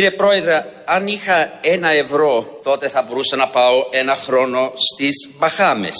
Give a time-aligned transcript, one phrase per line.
[0.00, 5.96] Κύριε Πρόεδρε, αν είχα ένα ευρώ, τότε θα μπορούσα να πάω ένα χρόνο στις Μπαχάμες.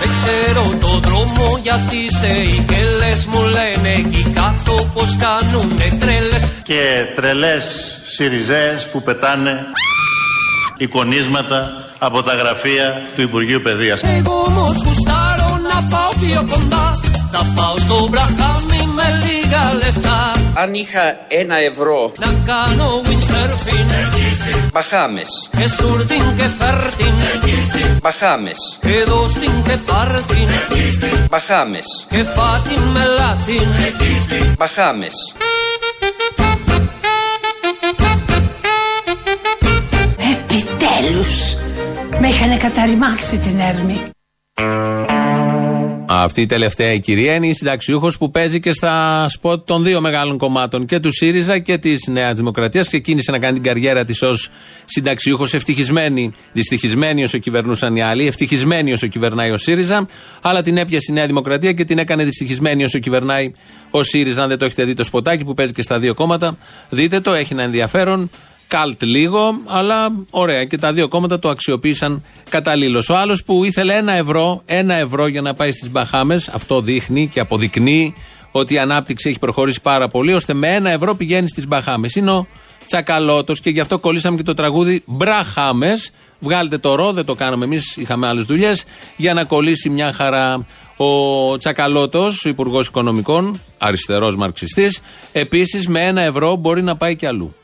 [0.00, 7.04] Δεν ξέρω το δρόμο γιατί σε ηγέλες μου λένε εκεί κάτω πως κάνουνε τρέλες και
[7.16, 9.66] τρελές σιριζέες που πετάνε
[10.78, 14.02] εικονίσματα από τα γραφεία του Υπουργείου Παιδείας.
[14.02, 17.00] Εγώ όμως γουστάρω να πάω πιο κοντά.
[17.32, 20.32] Θα πάω στο μπραχάμι με λίγα λεφτά.
[20.54, 23.88] Αν είχα ένα ευρώ, Να κάνω windsurfing.
[24.72, 27.14] Μπαχάμες, Και σουρτιν και φέρτιν.
[28.02, 30.48] Μπαχάμες, Και δώστιν και πάρτιν.
[31.30, 33.68] Μπαχάμες, Και φάτιν με λάτιν.
[34.58, 35.14] Μπαχάμες.
[40.98, 41.56] Επιτέλους
[42.20, 44.00] Με είχαν καταρριμάξει την έρμη
[46.06, 50.00] Αυτή η τελευταία η κυρία είναι η συνταξιούχος που παίζει και στα σποτ των δύο
[50.00, 52.86] μεγάλων κομμάτων και του ΣΥΡΙΖΑ και της Νέας Δημοκρατίας.
[52.86, 54.50] Ξεκίνησε να κάνει την καριέρα της ως
[54.84, 60.06] συνταξιούχος, ευτυχισμένη, δυστυχισμένη όσο κυβερνούσαν οι άλλοι, ευτυχισμένη όσο κυβερνάει ο ΣΥΡΙΖΑ,
[60.42, 63.52] αλλά την έπιασε η Νέα Δημοκρατία και την έκανε δυστυχισμένη όσο κυβερνάει
[63.90, 64.42] ο ΣΥΡΙΖΑ.
[64.42, 66.56] Αν δεν το έχετε δει το σποτάκι που παίζει και στα δύο κόμματα,
[66.90, 68.30] δείτε το, έχει ένα ενδιαφέρον.
[68.68, 70.64] Καλτ λίγο, αλλά ωραία.
[70.64, 73.08] Και τα δύο κόμματα το αξιοποίησαν καταλήλως.
[73.08, 77.28] Ο άλλος που ήθελε ένα ευρώ, ένα ευρώ για να πάει στις Μπαχάμες, αυτό δείχνει
[77.28, 78.14] και αποδεικνύει
[78.52, 82.14] ότι η ανάπτυξη έχει προχωρήσει πάρα πολύ, ώστε με ένα ευρώ πηγαίνει στις Μπαχάμες.
[82.14, 82.46] Είναι ο
[82.86, 86.10] Τσακαλώτος και γι' αυτό κολλήσαμε και το τραγούδι Μπραχάμες.
[86.40, 88.84] Βγάλετε το ρο, δεν το κάναμε εμείς, είχαμε άλλες δουλειές,
[89.16, 90.66] για να κολλήσει μια χαρά.
[90.96, 95.00] Ο Τσακαλώτος, ο Υπουργός Οικονομικών, αριστερός μαρξιστής,
[95.32, 97.54] επίσης με ένα ευρώ μπορεί να πάει και αλλού.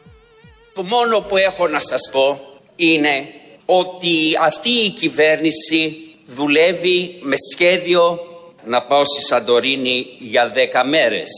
[0.74, 2.40] Το μόνο που έχω να σας πω
[2.76, 3.26] είναι
[3.66, 5.96] ότι αυτή η κυβέρνηση
[6.26, 8.20] δουλεύει με σχέδιο
[8.64, 11.30] να πάω στη Σαντορίνη για 10 μέρες.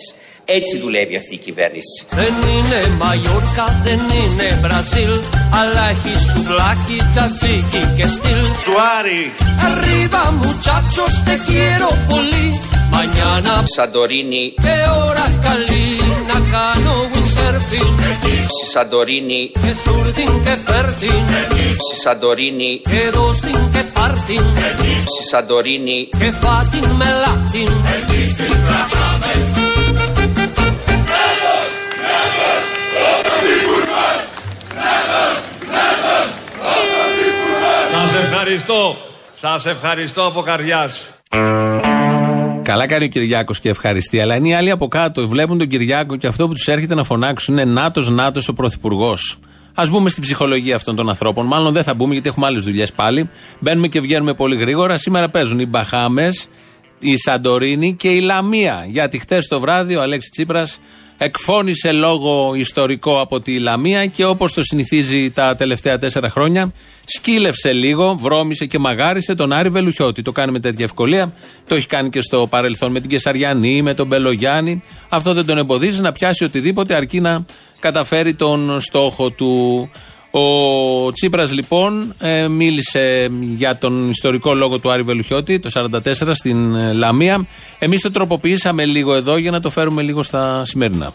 [0.44, 2.06] Έτσι δουλεύει αυτή η κυβέρνηση.
[2.10, 5.20] Δεν είναι Μαγιόρκα, δεν είναι Μπραζίλ
[5.60, 8.42] Αλλά έχει σουβλάκι, τσατσίκι και στυλ.
[8.64, 9.32] Του Άρη
[9.68, 12.46] Arriba muchachos, te quiero πολύ.
[12.96, 14.76] Mañana Σαντορίνη, και
[15.06, 17.05] ώρα καλή Να κάνω
[17.46, 18.00] windsurfing
[18.42, 24.42] στη Σαντορίνη, Και σουρτιν και φέρτιν στη Σαντορίνη, Και δώστιν και πάρτιν
[25.06, 26.08] στη Σαντορίνη.
[26.18, 27.72] Και φάτιν με λάτιν
[37.92, 38.96] Σας ευχαριστώ.
[39.34, 41.10] Σας ευχαριστώ από καρδιάς.
[42.66, 45.28] Καλά κάνει ο Κυριάκος και ευχαριστεί, αλλά είναι οι άλλοι από κάτω.
[45.28, 49.38] Βλέπουν τον Κυριάκο και αυτό που τους έρχεται να φωνάξουν είναι Νάτος, Νάτος ο Πρωθυπουργός.
[49.74, 51.46] Α μπούμε στην ψυχολογία αυτών των ανθρώπων.
[51.46, 53.30] Μάλλον δεν θα μπούμε γιατί έχουμε άλλες δουλειές πάλι.
[53.58, 54.98] Μπαίνουμε και βγαίνουμε πολύ γρήγορα.
[54.98, 56.48] Σήμερα παίζουν οι Μπαχάμες,
[56.98, 58.84] η Σαντορίνη και η Λαμία.
[58.88, 60.78] Γιατί χτες το βράδυ ο Αλέξης Τσίπρας
[61.18, 66.72] εκφώνησε λόγο ιστορικό από τη Λαμία και όπως το συνηθίζει τα τελευταία τέσσερα χρόνια,
[67.04, 70.22] σκύλευσε λίγο, βρώμησε και μαγάρισε τον Άρη Βελουχιώτη.
[70.22, 71.32] Το κάνει με τέτοια ευκολία.
[71.68, 74.82] Το έχει κάνει και στο παρελθόν με την Κεσαριανή, με τον Μπελογιάννη.
[75.08, 77.44] Αυτό δεν τον εμποδίζει να πιάσει οτιδήποτε αρκεί να
[77.78, 79.90] καταφέρει τον στόχο του.
[80.38, 86.74] Ο Τσίπρας λοιπόν ε, μίλησε για τον ιστορικό λόγο του Άρη Βελουχιώτη το 1944 στην
[86.74, 87.46] ε, Λαμία.
[87.78, 91.14] Εμείς το τροποποιήσαμε λίγο εδώ για να το φέρουμε λίγο στα σημερινά.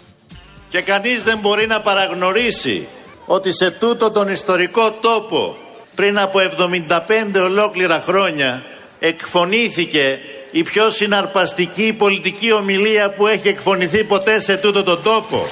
[0.70, 2.88] Και κανείς δεν μπορεί να παραγνωρίσει
[3.26, 5.56] ότι σε τούτο τον ιστορικό τόπο
[5.96, 8.64] πριν από 75 ολόκληρα χρόνια
[9.00, 10.20] εκφωνήθηκε
[10.52, 15.48] η πιο συναρπαστική πολιτική ομιλία που έχει εκφωνηθεί ποτέ σε τούτο τον τόπο.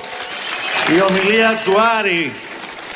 [0.97, 2.31] Η ομιλία του Άρη.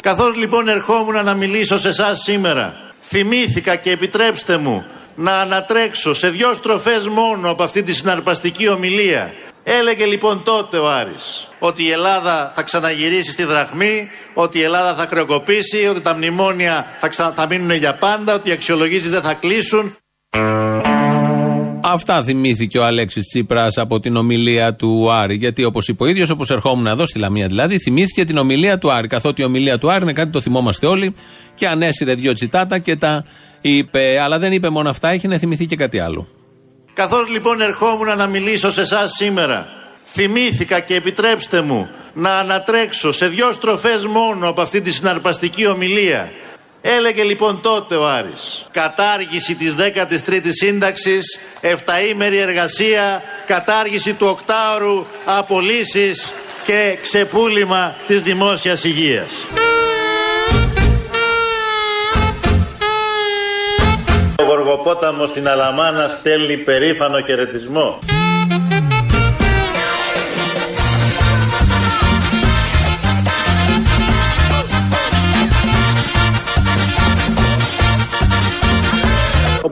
[0.04, 4.86] Καθώς λοιπόν ερχόμουν να μιλήσω σε εσάς σήμερα, θυμήθηκα και επιτρέψτε μου
[5.16, 9.34] να ανατρέξω σε δυο στροφές μόνο από αυτή τη συναρπαστική ομιλία.
[9.64, 14.96] Έλεγε λοιπόν τότε ο Άρης ότι η Ελλάδα θα ξαναγυρίσει στη δραχμή, ότι η Ελλάδα
[14.96, 17.34] θα κρεοκοπήσει, ότι τα μνημόνια θα, ξα...
[17.36, 19.96] θα μείνουν για πάντα, ότι οι αξιολογήσεις δεν θα κλείσουν.
[21.86, 25.36] Αυτά θυμήθηκε ο Αλέξης Τσίπρας από την ομιλία του Άρη.
[25.36, 28.92] Γιατί όπως είπε ο ίδιος, όπως ερχόμουν εδώ στη Λαμία δηλαδή, θυμήθηκε την ομιλία του
[28.92, 29.08] Άρη.
[29.08, 31.16] Καθότι η ομιλία του Άρη είναι κάτι το θυμόμαστε όλοι
[31.56, 33.26] και ανέσυρε δύο τσιτάτα και τα
[33.62, 34.20] είπε.
[34.20, 36.28] Αλλά δεν είπε μόνο αυτά, έχει να θυμηθεί και κάτι άλλο.
[36.94, 39.68] Καθώς λοιπόν ερχόμουν να μιλήσω σε εσάς σήμερα,
[40.06, 46.32] θυμήθηκα και επιτρέψτε μου να ανατρέξω σε δυο στροφές μόνο από αυτή τη συναρπαστική ομιλία.
[46.86, 56.32] Έλεγε λοιπόν τότε ο Άρης κατάργηση της 13ης σύνταξης, εφταήμερη εργασία, κατάργηση του οκτάωρου, απολύσεις
[56.66, 59.46] και ξεπούλημα της δημόσιας υγείας.
[64.40, 68.00] Ο Γοργοπόταμος στην Αλαμάνα στέλνει περήφανο χαιρετισμό.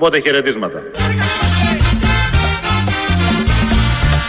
[0.02, 0.82] Οπότε χαιρετίσματα.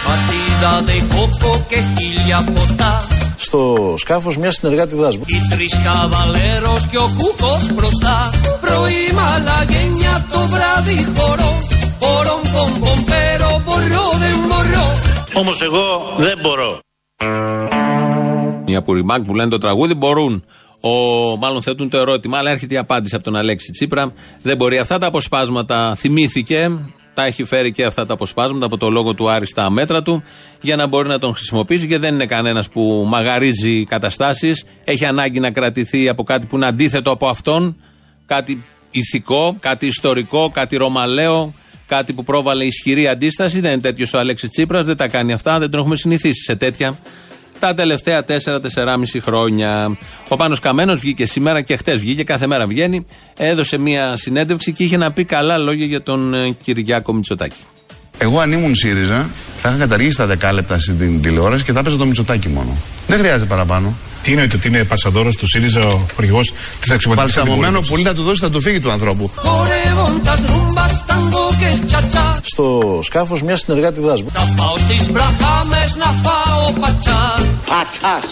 [0.07, 5.23] Batida de coco que χίλια ποτά Στο σκάφος μια συνεργάτη δάσμου.
[5.25, 8.29] Οι τρεις καβαλέρος και ο κούκος μπροστά
[8.61, 11.57] Πρωί μαλαγένια το βράδυ χορό
[11.99, 14.85] Μπορώ πομ πομ pero μπορώ δεν μπορώ
[15.33, 15.85] Όμως εγώ
[16.17, 16.79] δεν μπορώ.
[18.65, 20.43] Μια πουριμάκ που λένε το τραγούδι μπορούν.
[20.85, 24.13] Ο, μάλλον θέτουν το ερώτημα, αλλά έρχεται η απάντηση από τον Αλέξη Τσίπρα.
[24.41, 26.79] Δεν μπορεί αυτά τα αποσπάσματα, θυμήθηκε,
[27.13, 30.23] τα έχει φέρει και αυτά τα αποσπάσματα από το λόγο του Άρη στα μέτρα του,
[30.61, 34.65] για να μπορεί να τον χρησιμοποιήσει και δεν είναι κανένας που μαγαρίζει καταστάσεις.
[34.83, 37.77] Έχει ανάγκη να κρατηθεί από κάτι που είναι αντίθετο από αυτόν,
[38.25, 41.53] κάτι ηθικό, κάτι ιστορικό, κάτι ρωμαλαίο,
[41.87, 43.59] κάτι που πρόβαλε ισχυρή αντίσταση.
[43.59, 46.55] Δεν είναι τέτοιος ο Αλέξης Τσίπρας, δεν τα κάνει αυτά, δεν τον έχουμε συνηθίσει σε
[46.55, 46.97] τέτοια
[47.67, 48.33] τα τελευταία 4-4,5
[49.21, 49.97] χρόνια.
[50.27, 53.05] Ο Πάνος Καμένος βγήκε σήμερα και χτες βγήκε, κάθε μέρα βγαίνει,
[53.37, 57.59] έδωσε μια συνέντευξη και είχε να πει καλά λόγια για τον ε, Κυριάκο Μητσοτάκη.
[58.17, 59.29] Εγώ αν ήμουν ΣΥΡΙΖΑ,
[59.61, 62.77] θα είχα καταργήσει τα δεκάλεπτα στην τηλεόραση και θα έπαιζα το Μητσοτάκι μόνο.
[63.07, 63.93] Δεν χρειάζεται παραπάνω.
[64.23, 66.39] Τι εννοείται ότι είναι πασαδόρος του ΣΥΡΙΖΑ ο αρχηγό
[66.79, 69.31] της αξιωματικής Παλσαμωμένο πουλί θα του δώσει, θα του φύγει του ανθρώπου.
[69.35, 74.29] Χορεύοντας ρούμπας, ταγκό και τσατσά Στο σκάφος μιας συνεργάτη δάσμου.
[74.33, 77.41] Θα πάω στις μπραχάμες να φάω πατσάς.
[77.69, 78.25] Πατσάς,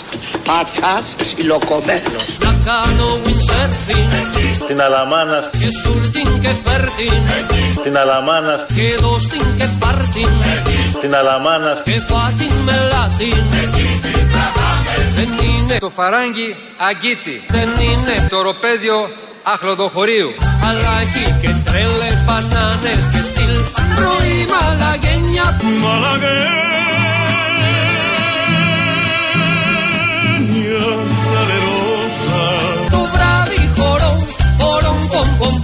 [0.48, 2.30] πατσάς ψιλοκομμένος.
[2.44, 4.12] Να κάνω windsurfing.
[4.54, 7.22] Στην Αλαμάνα, και σουρτιν και φέρτιν.
[7.78, 10.34] Στην Αλαμάνα, και δώστην και πάρτιν.
[10.94, 13.44] Στην Αλαμάνα, και φάτιν με λάτιν.
[13.52, 13.70] Δεν
[15.72, 17.42] είναι Το φαράγγι αγκίτη.
[17.50, 19.10] Δεν είναι το ροπέδιο
[19.44, 20.30] αχλοδοχωρίου.
[20.68, 23.54] αλλά έχει και τρέλες μπανάνες και στυλ
[23.96, 25.60] πρωί μαλαγένια
[32.92, 34.16] το βράδυ χορό
[34.60, 35.60] χορό πομ πομ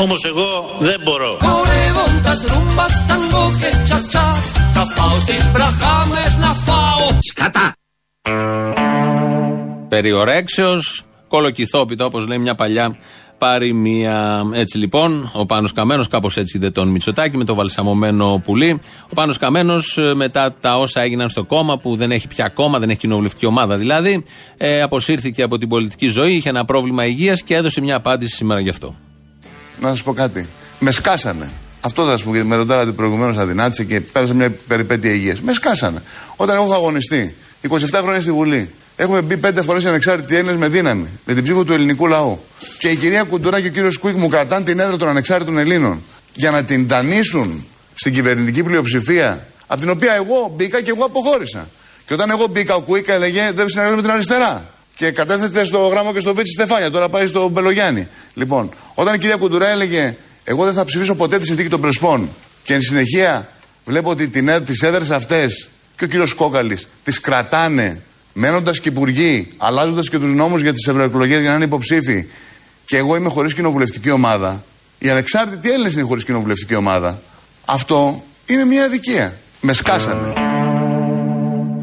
[0.00, 1.38] Όμως εγώ δεν μπορώ.
[1.42, 4.32] χορεύοντας ρούμπας ταγκό και τσατσά
[4.72, 7.72] θα πάω στις μπραχάμες να φάω Σκατά.
[9.88, 12.96] Περιορέξεως, κολοκυθόπιτα όπως λέει μια παλιά
[13.38, 14.44] παροιμία.
[14.52, 18.80] Έτσι λοιπόν, ο Πάνος Καμένος, κάπως έτσι είδε τον Μητσοτάκη με το βαλσαμωμένο πουλί.
[19.02, 22.78] Ο Πάνος Καμένος ε, μετά τα όσα έγιναν στο κόμμα που δεν έχει πια κόμμα,
[22.78, 24.24] δεν έχει κοινοβουλευτική ομάδα δηλαδή,
[24.56, 28.60] ε, αποσύρθηκε από την πολιτική ζωή, είχε ένα πρόβλημα υγείας και έδωσε μια απάντηση σήμερα
[28.60, 28.96] γι' αυτό.
[29.80, 30.48] Να σας πω κάτι.
[30.78, 31.50] Με σκάσανε.
[31.80, 35.40] Αυτό θα σας πω γιατί με ρωτάγατε προηγουμένως αδυνάτησε και πέρασα μια περιπέτεια υγείας.
[35.40, 36.02] Με σκάσανε.
[36.36, 37.36] Όταν εγώ έχω αγωνιστεί
[37.68, 41.64] 27 χρόνια στη Βουλή, έχουμε μπει πέντε φορές ανεξάρτητοι Έλληνες με δύναμη, με την ψήφο
[41.64, 42.40] του ελληνικού λαού.
[42.78, 46.02] Και η κυρία Κουντουρά και ο κύριος Κουίκ μου κρατάνε την έδρα των ανεξάρτητων Ελλήνων
[46.34, 51.68] για να την δανείσουν στην κυβερνητική πλειοψηφία, από την οποία εγώ μπήκα και εγώ αποχώρησα.
[52.04, 54.68] Και όταν εγώ μπήκα, ο Κουίκ έλεγε δεν συνεργάζομαι με την αριστερά.
[54.98, 58.08] Και κατέθεται στο γράμμα και στο Βίτσι Στεφάνια, τώρα πάει στο Μπελογιάννη.
[58.34, 60.16] Λοιπόν, όταν η κυρία Κουντουρά έλεγε
[60.50, 62.28] Εγώ δεν θα ψηφίσω ποτέ τη συνθήκη των Πρεσπών,
[62.62, 63.48] και εν συνεχεία
[63.84, 64.28] βλέπω ότι
[64.64, 70.34] τις έδρε αυτές και ο κύριος Κόκαλης τις κρατάνε, μένοντας και υπουργοί, αλλάζοντας και τους
[70.34, 72.26] νόμους για τις ευρωεκλογές για να είναι υποψήφοι,
[72.84, 74.64] και εγώ είμαι χωρίς κοινοβουλευτική ομάδα.
[74.98, 77.20] Οι ανεξάρτητοι Έλληνες είναι χωρίς κοινοβουλευτική ομάδα.
[77.64, 79.38] Αυτό είναι μια αδικία.
[79.60, 80.32] Με σκάσανε.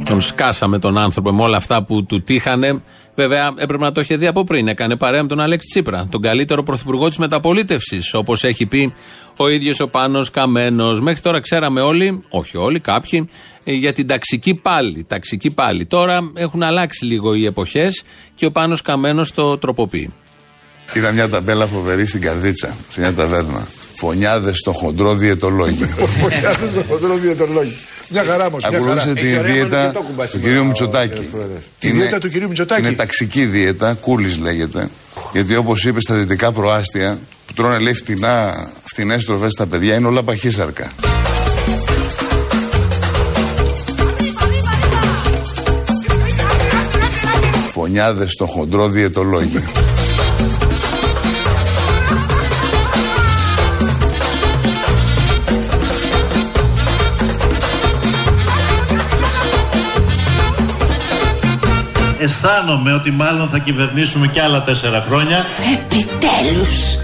[0.06, 2.82] Τον σκάσαμε τον άνθρωπο με όλα αυτά που του τύχανε.
[3.16, 4.68] Βέβαια, έπρεπε να το είχε δει από πριν.
[4.68, 8.14] Έκανε παρέα με τον Αλέξη Τσίπρα, τον καλύτερο πρωθυπουργό της μεταπολίτευσης.
[8.14, 8.94] Όπως έχει πει
[9.38, 11.02] ο ίδιος ο Πάνος Καμένος.
[11.02, 13.30] Μέχρι τώρα ξέραμε όλοι, όχι όλοι, κάποιοι,
[13.64, 15.06] ε, για την ταξική πάλι.
[15.08, 15.86] Ταξική πάλι.
[15.86, 18.04] Τώρα έχουν αλλάξει λίγο οι εποχές
[18.36, 20.14] και ο Πάνος Καμένος το τροποποιεί.
[20.94, 23.68] Είδα μια ταμπέλα φοβερή στην καρδίτσα, σε μια ταβέρνα.
[23.96, 25.88] Φωνιάδες στο χοντρό διαιτολόγιο.
[26.22, 27.74] Φωνιάδες στο χοντρό διαιτολόγιο.
[28.10, 28.64] Μια χαρά όμως.
[28.64, 29.92] Ακολούθησε τη δίαιτα
[30.32, 31.30] του κυρίου Μητσοτάκη.
[31.80, 32.82] Τη δίαιτα του κυρίου Μητσοτάκη.
[32.82, 34.90] Είναι ταξική δίαιτα, κούλης λέγεται.
[35.34, 40.08] Γιατί όπως είπε στα δυτικά προάστια, που τρώνε λέει φτηνά, φτηνές τροφέ στα παιδιά, είναι
[40.08, 40.92] όλα παχύσαρκα.
[47.72, 49.62] Φωνιάδες στο χοντρό διαιτολόγιο.
[62.26, 65.46] Αισθάνομαι ότι μάλλον θα κυβερνήσουμε και άλλα τέσσερα χρόνια.
[65.74, 66.98] Επιτέλους.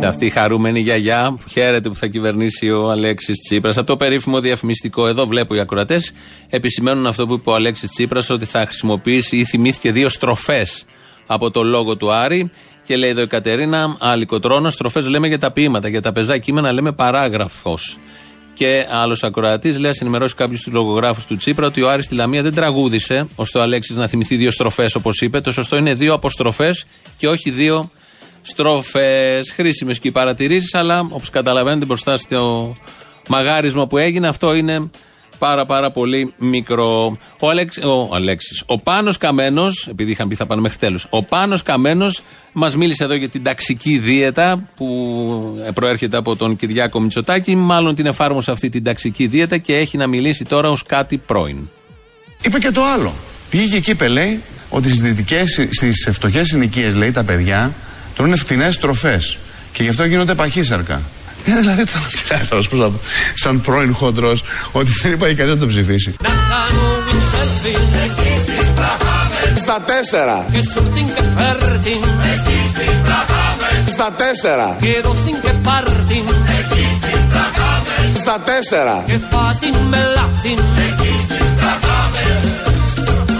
[0.00, 3.76] Και αυτή η χαρούμενη γιαγιά που χαίρεται που θα κυβερνήσει ο Αλέξης Τσίπρας.
[3.76, 6.12] Από το περίφημο διαφημιστικό, εδώ βλέπω οι ακροατές
[6.50, 10.84] επισημαίνουν αυτό που είπε ο Αλέξης Τσίπρας ότι θα χρησιμοποιήσει ή θυμήθηκε δύο στροφές
[11.26, 12.50] από το λόγο του Άρη.
[12.82, 15.88] Και λέει εδώ η Κατερίνα, αλικοτρόνα, στροφές λέμε για τα ποίηματα.
[15.88, 17.98] Για τα πεζά κείμενα λέμε παράγραφος.
[18.54, 22.14] Και άλλος ακροατής λέει: Α ενημερώσει κάποιους τους λογογράφους του Τσίπρα ότι ο Άρης στη
[22.14, 25.40] Λαμία δεν τραγούδισε, ώστε ο Αλέξης να θυμηθεί δύο στροφές όπως είπε.
[25.40, 27.90] Το σωστό είναι δύο αποστροφές και όχι δύο
[28.42, 29.52] στροφές.
[29.52, 32.76] Χρήσιμες και οι παρατηρήσεις, αλλά όπως καταλαβαίνετε μπροστά στο
[33.28, 34.90] μαγάρισμα που έγινε, αυτό είναι
[35.40, 37.18] πάρα πάρα πολύ μικρό.
[37.38, 41.22] Ο, Αλέξ, ο Αλέξης, ο Πάνος Καμένος, επειδή είχαν πει θα πάνε μέχρι τέλους, ο
[41.22, 44.86] Πάνος Καμένος μας μίλησε εδώ για την ταξική δίαιτα που
[45.74, 50.06] προέρχεται από τον Κυριάκο Μητσοτάκη, μάλλον την εφάρμοσε αυτή την ταξική δίαιτα και έχει να
[50.06, 51.68] μιλήσει τώρα ως κάτι πρώην.
[52.42, 53.14] Είπε και το άλλο.
[53.50, 57.72] Πήγε εκεί είπε λέει ότι στις, δυτικές, στις φτωχές συνοικίες λέει τα παιδιά
[58.16, 59.38] τρώνε φτηνές τροφές
[59.72, 61.02] και γι' αυτό γίνονται παχύσαρκα.
[61.44, 61.92] Ε, δηλαδή το
[62.50, 62.90] να πώς να
[63.34, 64.42] σαν πρώην χοντρός
[64.72, 66.14] ότι δεν υπάρχει κανένας να το ψηφίσει.
[69.56, 70.44] Στα τέσσερα.
[73.86, 74.76] Στα τέσσερα.
[78.14, 79.04] Στα τέσσερα.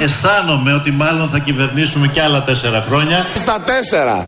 [0.02, 3.26] Αισθάνομαι ότι μάλλον θα κυβερνήσουμε και άλλα τέσσερα χρόνια.
[3.35, 4.25] Στα τέσσερα.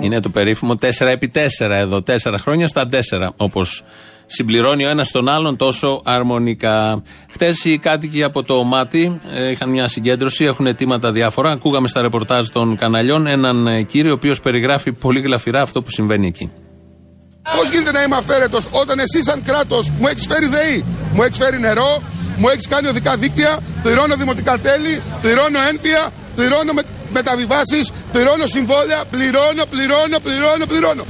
[0.00, 1.38] Είναι το περίφημο 4 επί 4
[1.70, 2.02] εδώ.
[2.06, 3.28] 4 χρόνια στα 4.
[3.36, 3.84] Όπως
[4.26, 7.02] συμπληρώνει ο ένας τον άλλον τόσο αρμονικά.
[7.32, 11.50] Χτε οι κάτοικοι από το Μάτι ε, είχαν μια συγκέντρωση, έχουν αιτήματα διάφορα.
[11.50, 15.90] Ακούγαμε στα ρεπορτάζ των καναλιών έναν ε, κύριο, ο οποίος περιγράφει πολύ γλαφυρά αυτό που
[15.90, 16.50] συμβαίνει εκεί.
[17.56, 21.36] Πώς γίνεται να είμαι αυθαίρετο όταν εσύ, σαν κράτος, μου έχεις φέρει ΔΕΗ, μου έχεις
[21.36, 22.02] φέρει νερό,
[22.36, 29.04] μου έχεις κάνει οδικά δίκτυα, πληρώνω δημοτικά τέλη, πληρώνω ένφια, πληρώνω με, μεταβιβάσει, πληρώνω συμβόλαια,
[29.10, 31.04] πληρώνω, πληρώνω, πληρώνω, πληρώνω.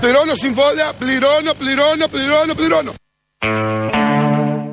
[0.00, 2.92] Πληρώνω συμβόλαια, πληρώνω, πληρώνω, πληρώνω, πληρώνω.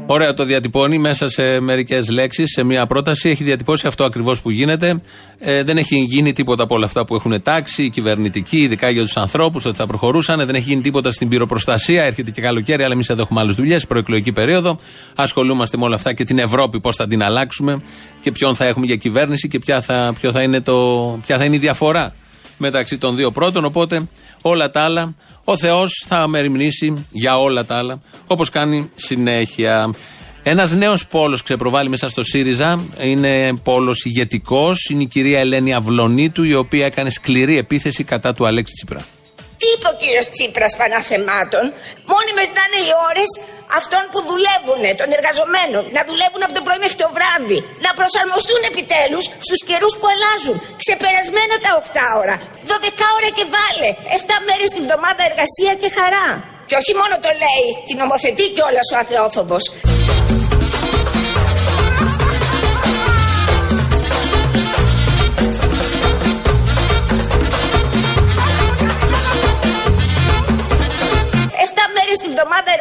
[0.10, 3.30] Ωραία το διατυπώνει μέσα σε μερικές λέξεις, σε μια πρόταση.
[3.30, 5.02] Έχει διατυπώσει αυτό ακριβώς που γίνεται.
[5.40, 9.02] Ε, δεν έχει γίνει τίποτα από όλα αυτά που έχουν τάξει, οι κυβερνητικοί, ειδικά για
[9.02, 10.46] τους ανθρώπους, ότι θα προχωρούσαν.
[10.46, 12.04] Δεν έχει γίνει τίποτα στην πυροπροστασία.
[12.04, 14.80] Έρχεται και καλοκαίρι, αλλά εμείς εδώ έχουμε άλλες δουλειές, προεκλογική περίοδο.
[15.16, 17.82] Ασχολούμαστε με όλα αυτά και την Ευρώπη, πώς θα την αλλάξουμε
[18.22, 21.44] και ποιον θα έχουμε για κυβέρνηση και ποια θα, ποιο θα είναι το, ποια θα
[21.44, 22.14] είναι η διαφορά
[22.58, 23.66] μεταξύ των δύο πρώτων.
[23.66, 24.08] Οπότε
[24.42, 25.16] όλα τα άλλα
[25.50, 29.94] ο Θεός θα μεριμνήσει για όλα τα άλλα, όπως κάνει συνέχεια.
[30.44, 32.86] Ένας νέος πόλος ξεπροβάλλει μέσα στο ΣΥΡΙΖΑ.
[33.00, 34.90] Είναι πόλος ηγετικός.
[34.90, 39.06] Είναι η κυρία Ελένη Αυλονίτου, η οποία έκανε σκληρή επίθεση κατά του Αλέξη Τσίπρα.
[39.60, 41.66] Τι είπε ο κύριος Τσίπρας Παναθεμάτων,
[42.12, 43.30] μόνιμε να είναι οι ώρες
[43.80, 48.62] αυτών που δουλεύουν, των εργαζομένων, να δουλεύουν από το πρωί μέχρι το βράδυ, να προσαρμοστούν
[48.72, 50.56] επιτέλους στους καιρούς που αλλάζουν.
[50.82, 52.36] Ξεπερασμένα τα 8 ώρα,
[52.72, 56.28] 12 ώρα και βάλε, 7 μέρες την εβδομάδα εργασία και χαρά.
[56.70, 59.64] Και όχι μόνο το λέει, την νομοθετεί κιόλας ο αθεόφοβος.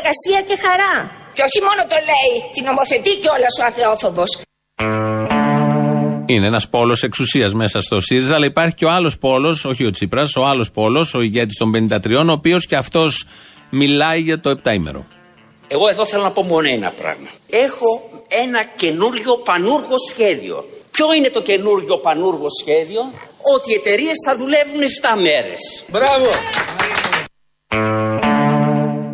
[0.06, 1.10] Εργασία και χαρά.
[1.32, 4.30] Και όχι μόνο το λέει, την νομοθετεί κιόλας ο αθεόφοβος.
[6.26, 9.90] Είναι ένας πόλος εξουσίας μέσα στο ΣΥΡΙΖΑ, αλλά υπάρχει και ο άλλος πόλος, όχι ο
[9.90, 13.25] Τσίπρας, ο άλλος πόλος, ο ηγέτης των 53, ο οποίος και αυτός
[13.70, 15.06] μιλάει για το επτάήμερο.
[15.68, 17.28] Εγώ εδώ θέλω να πω μόνο ένα πράγμα.
[17.50, 20.68] Έχω ένα καινούριο πανούργο σχέδιο.
[20.90, 23.00] Ποιο είναι το καινούριο πανούργο σχέδιο;
[23.54, 25.84] Ότι οι εταιρείες θα δουλεύουν 7 μέρες.
[25.88, 26.28] Μπράβο!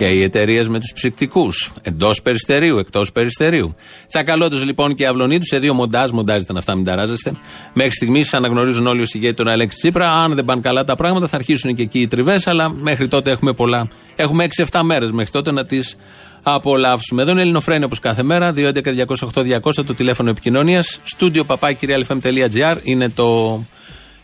[0.03, 1.73] Και οι εταιρείες με τους ψυκτικούς.
[1.83, 3.75] Εντός περιστερίου, εκτός περιστερίου.
[4.09, 6.11] Τσακαλώτος λοιπόν και αυλονίτους σε δύο μοντάζ.
[6.11, 7.33] Μοντάζ ήταν αυτά, μην ταράζεστε.
[7.73, 10.13] Μέχρι στιγμής αναγνωρίζουν όλοι ω ηγέτη τον Αλέξη Τσίπρα.
[10.13, 12.47] Αν δεν πάνε καλά τα πράγματα, θα αρχίσουν και εκεί οι τριβές.
[12.47, 13.89] Αλλά μέχρι τότε έχουμε πολλά.
[14.17, 15.97] Έχουμε 6-7 μέρες μέχρι τότε να τις
[16.43, 17.23] απολαύσουμε.
[17.23, 18.53] Εδώ είναι Ελληνοφρένια όπως κάθε μέρα.
[18.53, 21.01] 211-208-200 το τηλέφωνο επικοινωνίας.
[21.03, 23.61] Στούντιο παπάκυριαλfm.gr είναι το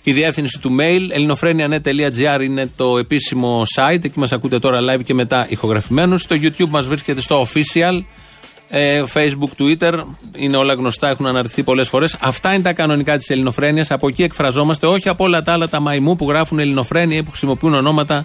[0.02, 4.04] η διεύθυνση του mail ελληνοφρένια.net.gr είναι το επίσημο site.
[4.04, 6.22] Εκεί μας ακούτε τώρα live και μετά ηχογραφημένους.
[6.22, 8.02] Στο YouTube μας βρίσκεται στο official.
[8.70, 9.92] Ε, Facebook, Twitter,
[10.36, 12.16] είναι όλα γνωστά, έχουν αναρτηθεί πολλές φορές.
[12.20, 13.90] Αυτά είναι τα κανονικά της Ελληνοφρένειας.
[13.90, 17.30] Από εκεί εκφραζόμαστε, όχι από όλα τα άλλα τα μαϊμού που γράφουν Ελληνοφρένεια ή που
[17.30, 18.24] χρησιμοποιούν ονόματα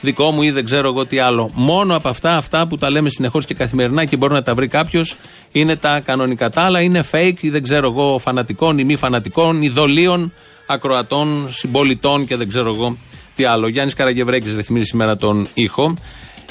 [0.00, 1.50] δικό μου ή δεν ξέρω εγώ τι άλλο.
[1.54, 4.68] Μόνο από αυτά, αυτά που τα λέμε συνεχώς και καθημερινά και μπορεί να τα βρει
[4.68, 5.16] κάποιος,
[5.52, 6.50] είναι τα κανονικά.
[6.50, 10.32] Τα άλλα είναι fake ή δεν ξέρω εγώ φανατικών ή μη φανατικών, ειδωλίων
[10.66, 12.98] ακροατών, συμπολιτών και δεν ξέρω εγώ
[13.34, 13.68] τι άλλο.
[13.68, 15.94] Γιάννης Καραγευρέκης ρυθμίζει σήμερα τον ήχο.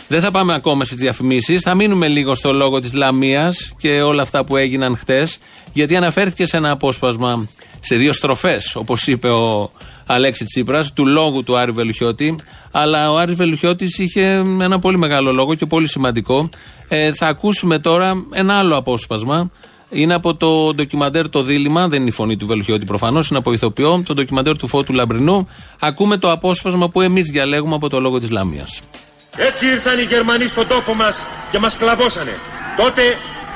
[0.07, 1.61] Δεν θα πάμε ακόμα στις διαφημίσεις.
[1.61, 5.37] Θα μείνουμε λίγο στο λόγο της Λαμίας και όλα αυτά που έγιναν χτες,
[5.73, 7.47] γιατί αναφέρθηκε σε ένα απόσπασμα
[7.79, 9.71] σε δύο στροφές, όπως είπε ο
[10.05, 12.35] Αλέξη Τσίπρας, του λόγου του Άρη Βελουχιώτη.
[12.71, 14.25] Αλλά ο Άρης Βελουχιώτης είχε
[14.61, 16.49] ένα πολύ μεγάλο λόγο και πολύ σημαντικό.
[16.87, 19.51] Ε, θα ακούσουμε τώρα ένα άλλο απόσπασμα.
[19.93, 23.53] Είναι από το ντοκιμαντέρ Το Δίλημα, δεν είναι η φωνή του Βελουχιώτη προφανώς, είναι από
[23.53, 25.47] ηθοποιό, το ντοκιμαντέρ του Φώτου Λαμπρινού.
[25.79, 28.67] Ακούμε το απόσπασμα που εμείς διαλέγουμε από το λόγο της Λαμία.
[29.35, 32.37] Έτσι ήρθαν οι Γερμανοί στον τόπο μας και μας κλαβώσανε.
[32.77, 33.01] Τότε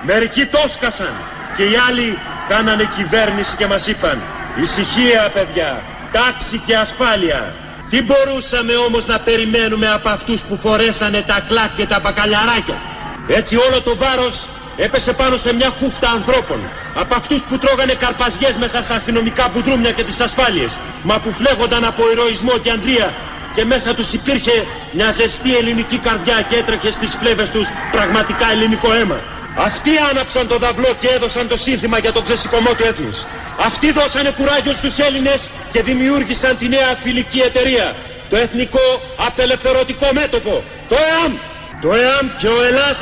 [0.06, 1.13] μερικοί τόσκασαν
[1.58, 2.17] και οι άλλοι
[2.48, 4.22] κάνανε κυβέρνηση και μας είπαν
[4.62, 7.53] «Ησυχία παιδιά, τάξη και ασφάλεια».
[7.89, 12.82] Τι μπορούσαμε όμως να περιμένουμε από αυτούς που φορέσανε τα κλάκ και τα μπακαλιαράκια.
[13.27, 16.69] Έτσι όλο το βάρος έπεσε πάνω σε μια χούφτα ανθρώπων.
[16.93, 20.79] Από αυτούς που τρώγανε καρπαζιές μέσα στα αστυνομικά μπουντρούμια και τις ασφάλειες.
[21.03, 23.13] Μα που φλέγονταν από ηρωισμό και αντρία
[23.53, 28.93] και μέσα τους υπήρχε μια ζεστή ελληνική καρδιά και έτρεχε στις φλέβες τους πραγματικά ελληνικό
[28.93, 29.19] αίμα.
[29.55, 33.25] Αυτοί άναψαν το δαυλό και έδωσαν το σύνθημα για τον ξεσηκωμό του έθνους.
[33.65, 37.96] Αυτοί δώσανε κουράγιο στους Έλληνες και δημιούργησαν τη νέα φιλική εταιρεία.
[38.29, 40.63] Το Εθνικό Απελευθερωτικό Μέτωπο.
[40.89, 41.34] Το ΕΑΜ.
[41.81, 42.98] Το ΕΑΜ και ο Ελλάς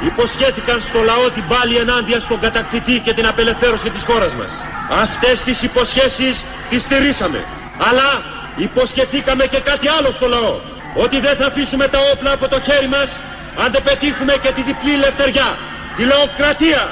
[0.00, 4.52] υποσχέθηκαν στο λαό την πάλη ενάντια στον κατακτητή και την απελευθέρωση της χώρας μας.
[4.90, 7.44] Αυτές τις υποσχέσεις τις στηρίσαμε.
[7.78, 8.22] Αλλά
[8.56, 10.56] υποσχεθήκαμε και κάτι άλλο στο λαό.
[10.94, 13.20] Ότι δεν θα αφήσουμε τα όπλα από το χέρι μας
[13.64, 15.58] αν δεν πετύχουμε και τη διπλή ελευθεριά.
[15.96, 16.88] Τη λαοκρατία.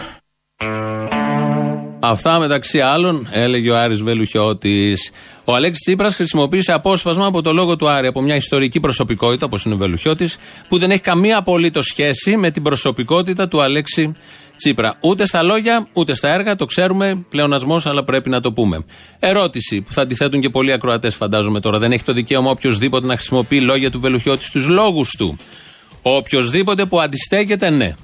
[2.04, 5.10] Αυτά μεταξύ άλλων έλεγε ο Άρης Βελουχιώτης.
[5.44, 9.64] Ο Αλέξης Τσίπρας χρησιμοποίησε απόσπασμα από το λόγο του Άρη, από μια ιστορική προσωπικότητα, όπως
[9.64, 10.36] είναι ο Βελουχιώτης,
[10.68, 14.12] που δεν έχει καμία απολύτως σχέση με την προσωπικότητα του Αλέξη
[14.56, 14.96] Τσίπρα.
[15.00, 18.84] Ούτε στα λόγια, ούτε στα έργα, το ξέρουμε, πλεονασμός, αλλά πρέπει να το πούμε.
[19.18, 21.78] Ερώτηση που θα αντιθέτουν και πολλοί ακροατές, φαντάζομαι τώρα.
[21.78, 25.36] Δεν έχει το δικαίωμα οποιοδήποτε να χρησιμοποιεί λόγια του Βελουχιώτη στους λόγους του.
[26.02, 27.94] Οποιοδήποτε που αντιστέκεται, ναι.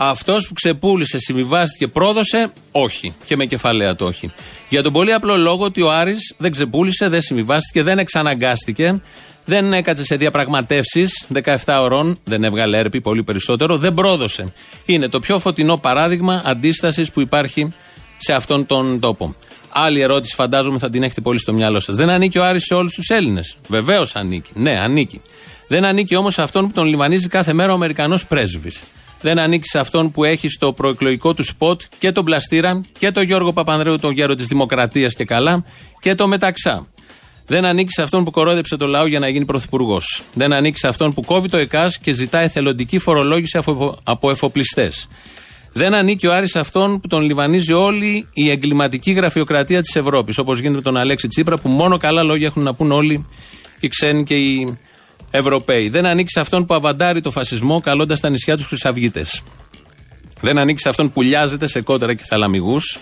[0.00, 3.14] Αυτός που ξεπούλησε, συμβιβάστηκε, πρόδωσε, όχι.
[3.24, 4.30] Και με κεφαλαία το όχι.
[4.68, 9.00] Για τον πολύ απλό λόγο ότι ο Άρης δεν ξεπούλησε, δεν συμβιβάστηκε, δεν εξαναγκάστηκε,
[9.44, 11.26] δεν έκατσε σε διαπραγματεύσεις
[11.64, 14.52] 17 ωρών, δεν έβγαλε έρπη πολύ περισσότερο, δεν πρόδωσε.
[14.86, 17.72] Είναι το πιο φωτεινό παράδειγμα αντίστασης που υπάρχει
[18.18, 19.34] σε αυτόν τον τόπο.
[19.68, 21.96] Άλλη ερώτηση, φαντάζομαι θα την έχετε πολύ στο μυαλό σας.
[21.96, 24.50] Δεν ανήκει ο Άρης σε όλους τους Έλληνες; Βεβαίως ανήκει.
[24.54, 25.20] Ναι, ανήκει.
[25.68, 28.82] Δεν ανήκει όμως σε αυτόν που τον λιμανίζει κάθε μέρα ο Αμερικανός πρέσβης.
[29.20, 33.22] Δεν ανήκει σε αυτόν που έχει στο προεκλογικό του σποτ και τον Πλαστήρα και τον
[33.22, 35.64] Γιώργο Παπανδρέου, τον γέρο της Δημοκρατίας και καλά,
[36.00, 36.86] και το Μεταξά.
[37.46, 40.22] Δεν ανήκει σε αυτόν που κορόδεψε το λαό για να γίνει πρωθυπουργός.
[40.34, 43.58] Δεν ανήκει σε αυτόν που κόβει το ΕΚΑΣ και ζητά εθελοντική φορολόγηση
[44.02, 45.08] από εφοπλιστές.
[45.72, 50.38] Δεν ανήκει ο Άρης σε αυτόν που τον λιβανίζει όλη η εγκληματική γραφειοκρατία της Ευρώπης.
[50.38, 53.26] Όπως γίνεται με τον Αλέξη Τσίπρα, που μόνο καλά λόγια έχουν να πούν όλοι
[53.80, 54.78] οι ξένοι και οι
[55.30, 55.88] Ευρωπαίοι.
[55.88, 59.42] Δεν ανήκει σε αυτόν που αβαντάρει το φασισμό καλώντας τα νησιά τους Χρυσαυγίτες.
[60.40, 62.98] Δεν ανήκει σε αυτόν που λιάζεται σε κότερα και θαλαμιγούς.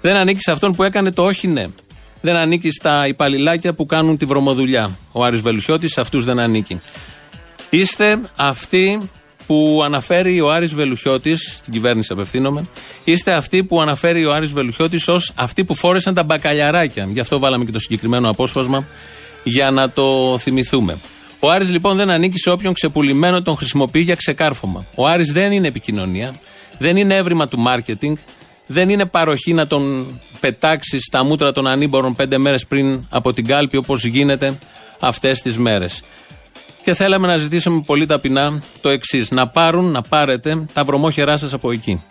[0.00, 1.66] Δεν ανήκει σε αυτόν που έκανε το όχι ναι.
[2.20, 4.98] Δεν ανήκει στα υπαλληλάκια που κάνουν τη βρωμοδουλειά.
[5.12, 6.80] Ο Άρης Βελουχιώτης σε αυτούς δεν ανήκει.
[7.70, 9.10] Είστε αυτοί
[9.46, 12.66] που αναφέρει ο Άρης Βελουχιώτης, στην κυβέρνηση απευθύνομαι,
[13.04, 17.08] είστε αυτοί που αναφέρει ο Άρης Βελουχιώτης ως αυτοί που φόρεσαν τα μπακαλιαράκια.
[17.12, 18.86] Γι' αυτό βάλαμε και το συγκεκριμένο απόσπασμα
[19.42, 21.00] για να το θυμηθούμε.
[21.44, 24.86] Ο Άρης λοιπόν δεν ανήκει σε όποιον ξεπουλημένο τον χρησιμοποιεί για ξεκάρφωμα.
[24.94, 26.34] Ο Άρης δεν είναι επικοινωνία,
[26.78, 28.16] δεν είναι έβριμα του μάρκετινγκ,
[28.66, 30.06] δεν είναι παροχή να τον
[30.40, 34.58] πετάξει στα μούτρα των ανήμπορων πέντε μέρες πριν από την κάλπη όπως γίνεται
[35.00, 36.02] αυτές τις μέρες.
[36.84, 41.52] Και θέλαμε να ζητήσουμε πολύ ταπεινά το εξής: Να πάρουν, να πάρετε τα βρωμόχερά σας
[41.52, 42.02] από εκεί.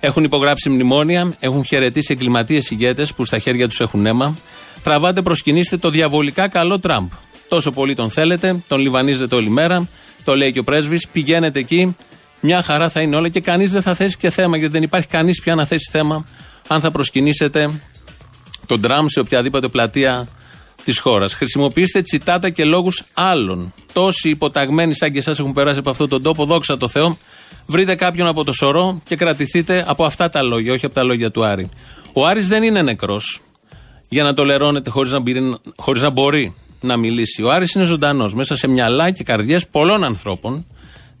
[0.00, 4.36] Έχουν υπογράψει μνημόνια, έχουν χαιρετήσει εγκληματίες ηγέτες που στα χέρια τους έχουν αίμα.
[4.82, 7.08] Τραβάτε, προσκυνήστε το διαβολικά καλό Τραμπ.
[7.48, 9.88] Τόσο πολύ τον θέλετε, τον λιβανίζετε όλη μέρα.
[10.24, 11.08] Το λέει και ο πρέσβης.
[11.08, 11.96] Πηγαίνετε εκεί,
[12.40, 15.06] μια χαρά θα είναι όλα και κανείς δεν θα θέσει και θέμα, γιατί δεν υπάρχει
[15.06, 16.26] κανείς πια να θέσει θέμα
[16.66, 17.80] αν θα προσκυνήσετε
[18.66, 20.28] τον Τραμπ σε οποιαδήποτε πλατεία
[20.84, 21.34] της χώρας.
[21.34, 23.74] Χρησιμοποιήστε τσιτάτα και λόγους άλλων.
[23.92, 27.16] Τόσοι υποταγμένοι σαν και εσάς έχουν περάσει από αυτόν τον τόπο, δόξα τω Θεώ.
[27.66, 31.30] Βρείτε κάποιον από το σωρό και κρατηθείτε από αυτά τα λόγια, όχι από τα λόγια
[31.30, 31.68] του Άρη.
[32.12, 33.40] Ο Άρης δεν είναι νεκρός
[34.08, 35.22] για να το λερώνετε χωρίς να,
[35.76, 37.42] χωρίς να μπορεί να μιλήσει.
[37.42, 40.66] Ο Άρης είναι ζωντανός μέσα σε μυαλά και καρδιές πολλών ανθρώπων.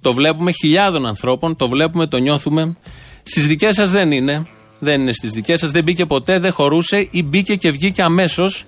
[0.00, 2.76] Το βλέπουμε χιλιάδων ανθρώπων, το βλέπουμε, το νιώθουμε.
[3.22, 4.46] Στις δικές σας δεν είναι.
[4.78, 8.64] Δεν είναι στις δικές σας, δεν μπήκε ποτέ, δεν χωρούσε ή μπήκε και βγήκε αμέσως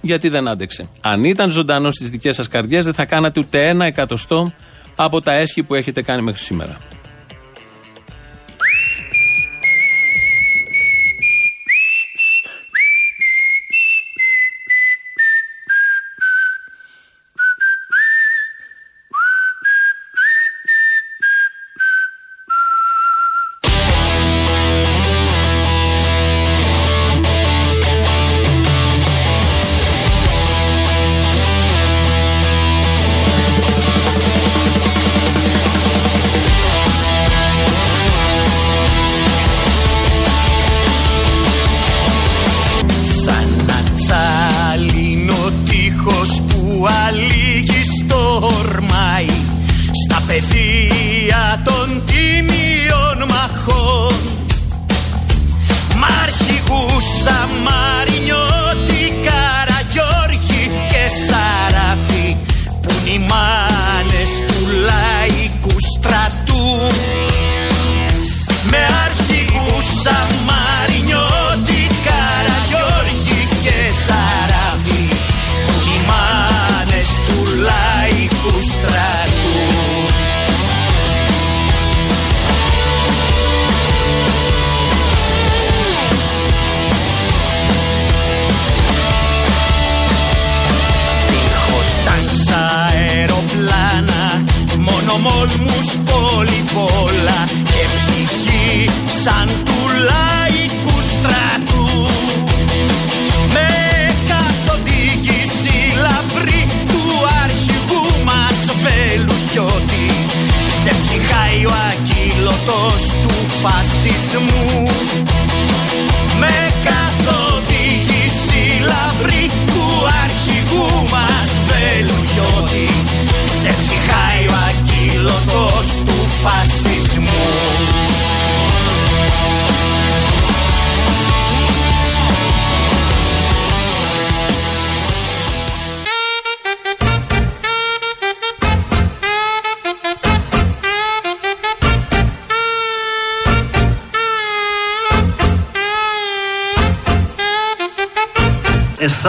[0.00, 0.88] γιατί δεν άντεξε.
[1.00, 4.52] Αν ήταν ζωντανός στις δικές σας καρδιές, δεν θα κάνατε ούτε ένα εκατοστό
[4.96, 6.78] από τα έσχη που έχετε κάνει μέχρι σήμερα.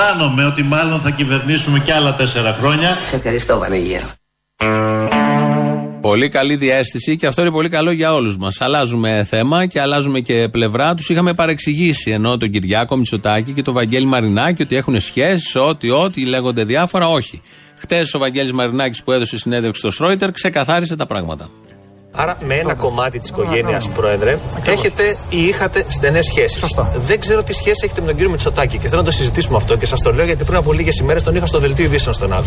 [0.03, 2.97] Αισθάνομαι ότι μάλλον θα κυβερνήσουμε και άλλα τέσσερα χρόνια.
[3.03, 4.11] Σε ευχαριστώ Βανεγέρο.
[6.01, 8.61] Πολύ καλή διέστηση και αυτό είναι πολύ καλό για όλους μας.
[8.61, 10.95] Αλλάζουμε θέμα και αλλάζουμε και πλευρά.
[10.95, 15.89] Τους είχαμε παρεξηγήσει ενώ τον Κυριάκο Μητσοτάκη και τον Βαγγέλη Μαρινάκη ότι έχουν σχέσεις, ότι,
[15.89, 17.07] ότι λέγονται διάφορα.
[17.07, 17.41] Όχι.
[17.77, 21.49] Χτες ο Βαγγέλης Μαρινάκης που έδωσε συνέντευξη στο Σρόιτερ ξεκαθάρισε τα πράγματα.
[22.15, 26.75] Άρα, με ένα κομμάτι της οικογένειας, Πρόεδρε, έχετε ή είχατε στενές σχέσεις.
[27.07, 29.77] Δεν ξέρω τι σχέση έχετε με τον κύριο Μητσοτάκη και θέλω να το συζητήσουμε αυτό
[29.77, 32.33] και σας το λέω γιατί πριν από λίγες ημέρες τον είχα στο δελτίο ειδήσεων στον
[32.33, 32.41] Α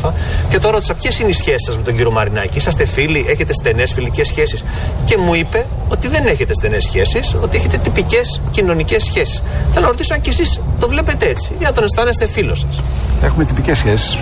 [0.48, 3.52] και τώρα ρώτησα ποιες είναι οι σχέσεις σας με τον κύριο Μαρινάκη; Είσαστε φίλοι, έχετε
[3.52, 4.64] στενές φιλικές σχέσεις;
[5.04, 9.42] Και μου είπε ότι δεν έχετε στενές σχέσεις, ότι έχετε τυπικές κοινωνικές σχέσεις.
[9.72, 12.82] Θέλω να ρωτήσω αν και εσείς το βλέπετε έτσι ή αν τον αισθάνεστε φίλος σας.
[13.22, 14.18] Έχουμε τυπικές σχέσεις.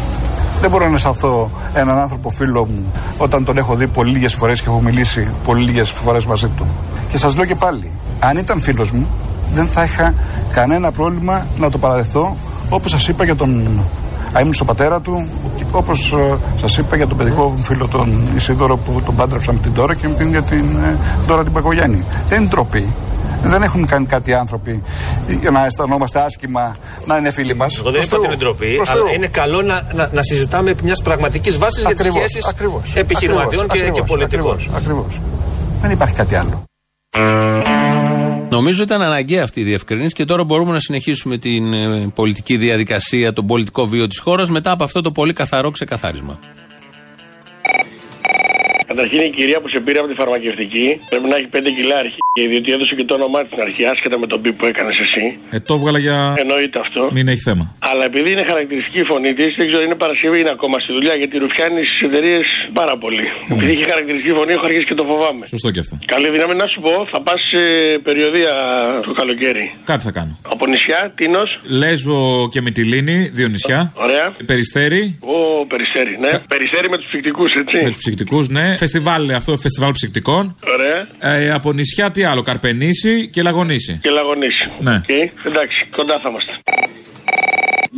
[0.64, 4.60] Δεν μπορώ να αισθανθώ έναν άνθρωπο φίλο μου όταν τον έχω δει πολύ λίγες φορές
[4.62, 6.66] και έχω μιλήσει πολύ λίγες φορές μαζί του.
[7.10, 9.06] Και σας λέω και πάλι, αν ήταν φίλος μου,
[9.52, 10.14] δεν θα είχα
[10.52, 12.36] κανένα πρόβλημα να το παραδεχτώ
[12.68, 13.80] όπως σας είπα για τον.
[14.36, 15.28] Α, ήμουν στο πατέρα του,
[15.70, 16.14] όπως
[16.60, 19.94] σας είπα για τον παιδικό μου φίλο τον Ισίδωρο που τον πάντρεψα με την Τώρα
[19.94, 20.96] και με την, για την ε,
[21.26, 22.04] Τώρα την Πακογιάννη.
[22.26, 22.92] Δεν είναι ντροπή.
[23.44, 24.82] Δεν έχουν κάνει κάτι άνθρωποι
[25.40, 26.74] για να αισθανόμαστε άσχημα
[27.06, 27.78] να είναι φίλοι μας.
[27.78, 31.02] Εγώ δεν είπα ότι είναι ντροπή, αλλά είναι καλό να, να, να συζητάμε επί μιας
[31.02, 32.52] πραγματικής βάσης για τις σχέσεις
[32.94, 34.58] επιχειρηματιών και, και πολιτικών.
[34.76, 35.20] Ακριβώς.
[35.80, 36.64] Δεν υπάρχει κάτι άλλο.
[38.48, 43.32] Νομίζω ήταν αναγκαία αυτή η διευκρίνηση και τώρα μπορούμε να συνεχίσουμε την ε, πολιτική διαδικασία,
[43.32, 46.38] τον πολιτικό βίο της χώρας μετά από αυτό το πολύ καθαρό ξεκαθάρισμα.
[48.94, 52.20] Καταρχήν η κυρία που σε πήρε από τη φαρμακευτική πρέπει να έχει 5 κιλά αρχή,
[52.52, 55.24] διότι έδωσε και το όνομά της στην αρχή, άσχετα με τον πιπ που έκανες εσύ.
[55.56, 56.18] Ε, το έβγαλα για.
[56.42, 57.02] Εννοείται αυτό.
[57.16, 57.64] Μην έχει θέμα.
[57.90, 61.14] Αλλά επειδή είναι χαρακτηριστική η φωνή της, δεν ξέρω είναι Παρασκευή είναι ακόμα στη δουλειά
[61.20, 62.46] γιατί ρουφιάνει στις εταιρείες
[62.80, 63.26] πάρα πολύ.
[63.54, 65.44] Επειδή έχει χαρακτηριστική φωνή, έχω αρχίσει και το φοβάμαι.
[65.54, 65.94] Σωστό και αυτό.
[66.14, 67.62] Καλή δύναμη να σου πω, θα πας σε
[68.06, 68.52] περιοδία
[69.06, 69.64] το καλοκαίρι.
[69.90, 70.32] Κάτι θα κάνω.
[70.54, 71.50] Από νησιά, Τίνος.
[71.82, 72.18] Λέσβο
[72.52, 73.92] και Μυτιλίνη, δύο νησιά.
[73.94, 74.26] Ωραία.
[74.50, 75.02] Περιστέρι.
[75.20, 76.32] Ω, περιστέρι, ναι.
[76.54, 77.76] Περιστέρι με τους ψυκτικού, έτσι.
[77.82, 78.66] Με τους ψυκτικού, ναι.
[78.84, 80.56] Φεστιβάλ, αυτό φεστιβάλ ψυκτικών.
[80.74, 81.08] Ωραία.
[81.18, 83.98] Ε, από νησιά τι άλλο, Καρπενήσι και Λαγονήσι.
[84.02, 84.70] Και λαγονίσει.
[84.80, 85.00] Ναι.
[85.08, 85.46] Okay.
[85.46, 86.52] Εντάξει, κοντά θα είμαστε.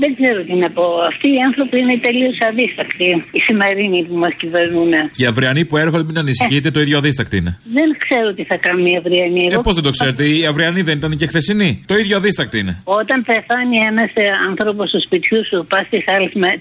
[0.02, 0.86] Δεν ξέρω τι να πω.
[1.10, 3.08] Αυτοί οι άνθρωποι είναι τελείως αδίστακτοι.
[3.36, 4.92] Οι σημερινοί που μας κυβερνούν.
[5.16, 7.52] Και οι αυριανοί που έρχονται, μην ανησυχείτε, το ίδιο αδίστακτοι είναι.
[7.78, 9.44] Δεν ξέρω τι θα κάνουν οι αυριανοί.
[9.52, 11.70] Ε, πώς δεν το ξέρετε, οι αυριανοί δεν ήταν και χθεσινοί.
[11.86, 12.74] Το ίδιο αδίστακτοι είναι.
[12.84, 14.12] Όταν πεθάνει ένας
[14.48, 15.84] άνθρωπος στο σπιτιού σου, πας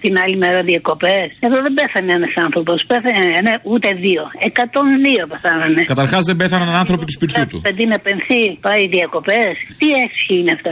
[0.02, 1.28] την άλλη μέρα διακοπές.
[1.40, 2.84] Εδώ δεν πέθανε ένας άνθρωπος.
[2.88, 4.24] Πέθανε ένα, ούτε δύο.
[4.40, 5.84] 102 πεθάνανε.
[5.84, 7.62] Καταρχάς δεν πέθαναν άνθρωποι του σπιτιού του.
[7.62, 9.54] Πεντίνα πενθή, πάει διακοπές.
[9.80, 10.72] Τι έσχη είναι αυτά;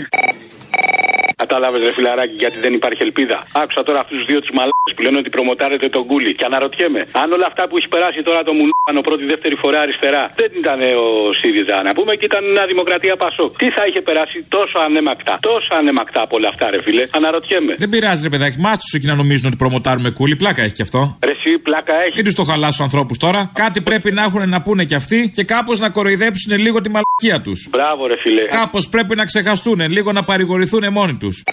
[1.43, 3.37] Κατάλαβες, ρε φιλαράκι, γιατί δεν υπάρχει ελπίδα.
[3.61, 6.31] Άκουσα τώρα αυτούς τους δύο τους μαλάκες που λένε ότι προμοτάρετε τον κούλι.
[6.39, 10.49] Και αναρωτιέμαι, αν όλα αυτά που έχει περάσει τώρα το μουλάνο πρώτη-δεύτερη φορά αριστερά δεν
[10.61, 11.07] ήταν ο
[11.39, 13.45] ΣΥΡΙΖΑ, να πούμε, και ήταν μια δημοκρατία Πασό.
[13.61, 17.03] Τι θα είχε περάσει τόσο ανέμακτα, τόσο ανέμακτα από όλα αυτά, ρε φίλε.
[17.19, 17.73] Αναρωτιέμαι.
[17.83, 20.35] Δεν πειράζει, ρε παιδάκι, μάστο εκεί να νομίζουν ότι προμοτάρουμε κούλι.
[20.41, 21.01] Πλάκα έχει κι αυτό.
[21.27, 22.15] Ρε, εσύ, πλάκα έχει.
[22.19, 23.51] Δεν τους το χαλάσω ανθρώπους τώρα.
[23.63, 27.37] Κάτι πρέπει να έχουν να πούνε κι αυτοί και κάπως να κοροϊδέψουν λίγο τη μαλακία
[27.45, 27.59] τους.
[27.69, 28.43] Μπράβο, ρε φίλε.
[28.59, 31.43] Κάπως πρέπει να ξεχαστούν, λίγο να παρηγορηθούν μόνοι τους.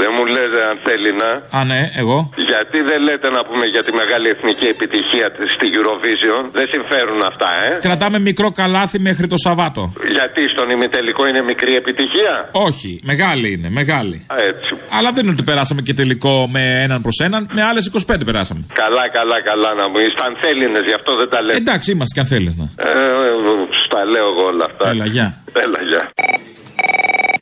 [0.00, 1.58] Δεν μου λες αν θέλει να.
[1.58, 2.18] Α, ναι, εγώ.
[2.50, 7.20] Γιατί δεν λέτε να πούμε για τη μεγάλη εθνική επιτυχία της στη Eurovision; Δεν συμφέρουν
[7.30, 7.78] αυτά, ε.
[7.80, 9.92] Κρατάμε μικρό καλάθι μέχρι το Σαββάτο.
[10.16, 14.26] Γιατί στον ημιτελικό είναι μικρή επιτυχία; Όχι, μεγάλη είναι, μεγάλη.
[14.26, 14.70] Α, έτσι.
[14.88, 18.60] Αλλά δεν είναι ότι περάσαμε και τελικό με έναν προς έναν, με άλλες 25 περάσαμε.
[18.72, 19.98] Καλά, καλά, καλά να μου.
[19.98, 21.56] Είστε ανθέλινες, γι' αυτό δεν τα λέτε.
[21.56, 22.66] Εντάξει, είμαστε και αν θέλεις να.
[22.76, 23.30] Ε, ε,
[23.86, 24.88] στα λέω εγώ όλα αυτά.
[24.88, 25.28] Έλα, γεια.
[25.64, 26.02] Έλα, γεια.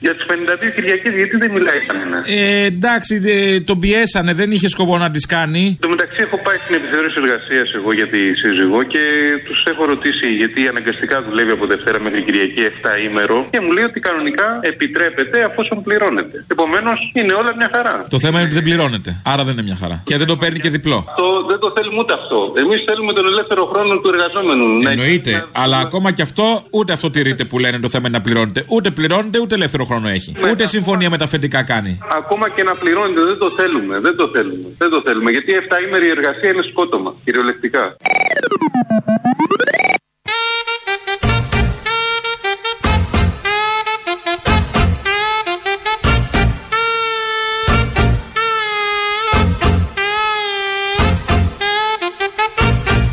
[0.04, 4.68] Για τις 52 Κυριακές, γιατί δεν μιλάει κανένα; Ε, εντάξει, ε, τον πιέσανε, δεν είχε
[4.74, 5.64] σκοπό να τις κάνει.
[5.76, 9.02] Εν τω μεταξύ, έχω πάει στην επιθεώρηση εργασίας εγώ για τη σύζυγό και
[9.46, 13.86] τους έχω ρωτήσει γιατί αναγκαστικά δουλεύει από Δευτέρα μέχρι Κυριακή 7 ημέρο και μου λέει
[13.90, 16.36] ότι κανονικά επιτρέπεται αφόσον πληρώνεται.
[16.54, 17.94] Επομένως, είναι όλα μια χαρά.
[18.14, 19.10] Το θέμα είναι ότι δεν πληρώνεται.
[19.32, 19.96] Άρα δεν είναι μια χαρά.
[20.08, 20.98] Και δεν το παίρνει και διπλό.
[21.08, 22.38] Αυτό δεν το θέλουμε ούτε αυτό.
[22.62, 24.66] Εμείς θέλουμε τον ελεύθερο χρόνο του εργαζόμενου.
[24.82, 25.32] Να Εννοείται.
[25.52, 28.60] Αλλά ακόμα και αυτό, ούτε αυτό τηρείται που λένε το θέμα είναι να πληρώνεται.
[28.74, 30.34] Ούτε πληρώνεται, ούτε ελεύθερο χρόνο έχει.
[30.50, 31.98] Ούτε συμφωνία με τα αφεντικά κάνει.
[32.14, 34.00] Ακόμα και να πληρώνεται, δεν το θέλουμε.
[34.00, 34.68] Δεν το θέλουμε.
[34.78, 35.30] Δεν το θέλουμε.
[35.30, 37.96] Γιατί 7 ημέρη εργασία είναι σκότωμα, κυριολεκτικά.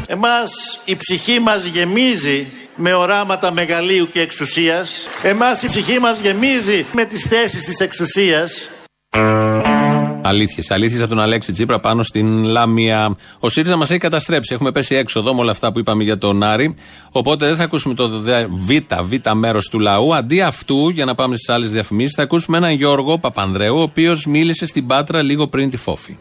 [0.08, 0.52] Εμάς
[0.86, 5.06] η ψυχή μας γεμίζει με οράματα μεγαλείου και εξουσίας.
[5.24, 8.68] Εμάς η ψυχή μας γεμίζει με τις θέσεις της εξουσίας.
[10.24, 10.72] Αλήθειες.
[10.72, 13.16] Αλήθειες από τον Αλέξη Τσίπρα πάνω στην Λάμια.
[13.40, 14.54] Ο ΣΥΡΙΖΑ μας έχει καταστρέψει.
[14.54, 16.76] Έχουμε πέσει έξοδο με όλα αυτά που είπαμε για τον Άρη.
[17.12, 18.70] Οπότε δεν θα ακούσουμε το δε- β,
[19.04, 20.16] β μέρος του λαού.
[20.16, 24.26] Αντί αυτού, για να πάμε στις άλλες διαφημίσεις, θα ακούσουμε έναν Γιώργο Παπανδρέου, ο οποίος
[24.26, 26.18] μίλησε στην Πάτρα λίγο πριν τη φόφη.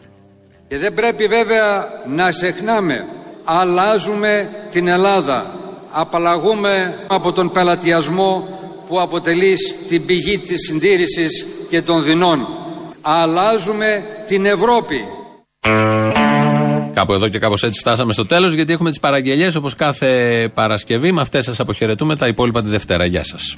[0.67, 1.85] Και δεν πρέπει βέβαια
[2.15, 3.05] να ξεχνάμε.
[3.43, 5.55] Αλλάζουμε την Ελλάδα.
[5.91, 9.55] Απαλλαγούμε από τον πελατειασμό που αποτελεί
[9.89, 12.47] την πηγή της συντήρησης και των δεινών.
[13.01, 15.05] Αλλάζουμε την Ευρώπη.
[16.93, 21.11] Κάπου εδώ και κάπως έτσι φτάσαμε στο τέλος, γιατί έχουμε τις παραγγελίες όπως κάθε Παρασκευή.
[21.11, 22.15] Με αυτές σας αποχαιρετούμε.
[22.15, 23.05] Τα υπόλοιπα τη Δευτέρα.
[23.05, 23.57] Γεια σας.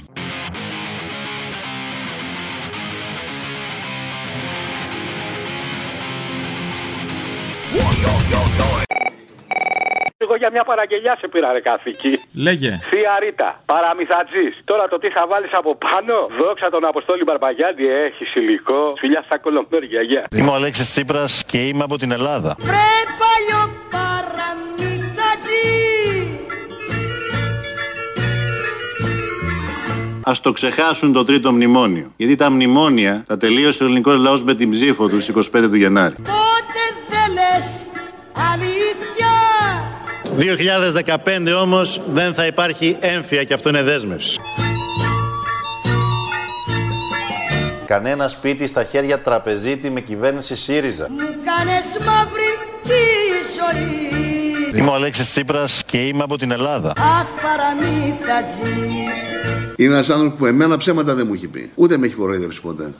[10.34, 12.12] Εγώ για μια παραγγελιά σε πήρα ρε καθήκη.
[12.32, 12.80] Λέγε.
[12.90, 14.54] Θεία Ρίτα, παραμυθατζής.
[14.64, 18.94] Τώρα το τι θα βάλει από πάνω, δόξα τον Αποστόλη Μπαρμπαγιάντη, έχει υλικό.
[18.98, 20.26] Φιλιά στα κολομπέρια, γεια.
[20.36, 22.56] Είμαι ο Αλέξης Τσίπρας και είμαι από την Ελλάδα.
[22.58, 23.62] Βρε παλιό
[23.94, 25.64] παραμύθατζι
[30.30, 32.12] Α το ξεχάσουν το τρίτο μνημόνιο.
[32.16, 35.76] Γιατί τα μνημόνια τα τελείωσε ο ελληνικός λαός με την ψήφο του στις 25 του
[35.76, 36.14] Γενάρη.
[36.14, 37.66] Τότε δεν λες
[38.52, 38.73] αλήθεια
[40.38, 44.38] 2015 όμως δεν θα υπάρχει έμφυα και αυτό είναι δέσμευση.
[47.86, 51.06] Κανένα σπίτι στα χέρια τραπεζίτη με κυβέρνηση ΣΥΡΙΖΑ.
[51.10, 52.90] Μου κάνες μαύρη τη
[53.56, 56.92] ζωή Είμαι ο Αλέξης Τσίπρας και είμαι από την Ελλάδα.
[56.96, 58.62] Αχ παραμύθατζι
[59.76, 61.70] Είναι ένας άνθρωπος που εμένα ψέματα δεν μου έχει πει.
[61.74, 62.92] Ούτε με έχει κοροϊδέψει ποτέ.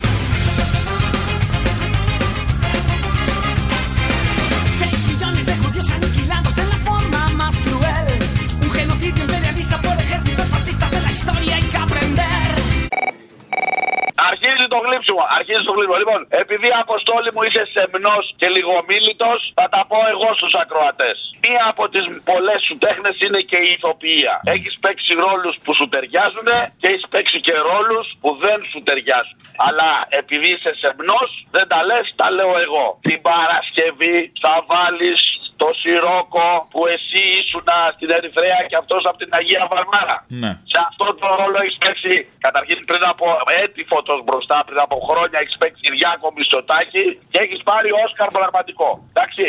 [15.95, 16.03] Αρχίζει το γλύψιμο.
[16.03, 21.17] Λοιπόν, επειδή αποστόλη μου είσαι σεμνός και λιγομίλητος, θα τα πω εγώ στους ακροατές.
[21.47, 24.35] Μία από τις πολλές σου τέχνες είναι και η ηθοποιία.
[24.55, 26.49] Έχεις παίξει ρόλους που σου ταιριάζουν
[26.81, 29.37] και έχεις παίξει και ρόλους που δεν σου ταιριάζουν.
[29.67, 29.89] Αλλά
[30.21, 32.87] επειδή είσαι σεμνός, δεν τα λες, τα λέω εγώ.
[33.09, 35.21] Την Παρασκευή θα βάλεις
[35.63, 40.17] το Σιρόκο που εσύ ήσουν στην Ερυθρέα και αυτός από την Αγία Βαρβάρα.
[40.43, 40.53] Ναι.
[40.73, 42.13] Σε αυτό το ρόλο έχεις παίξει
[42.47, 43.27] καταρχήν πριν από
[43.63, 48.89] έτη φωτός μπροστά, πριν από χρόνια έχεις παίξει Κυριάκο Μισοτάκη και έχεις πάρει Όσκαρ πραγματικό.
[49.13, 49.47] Εντάξει.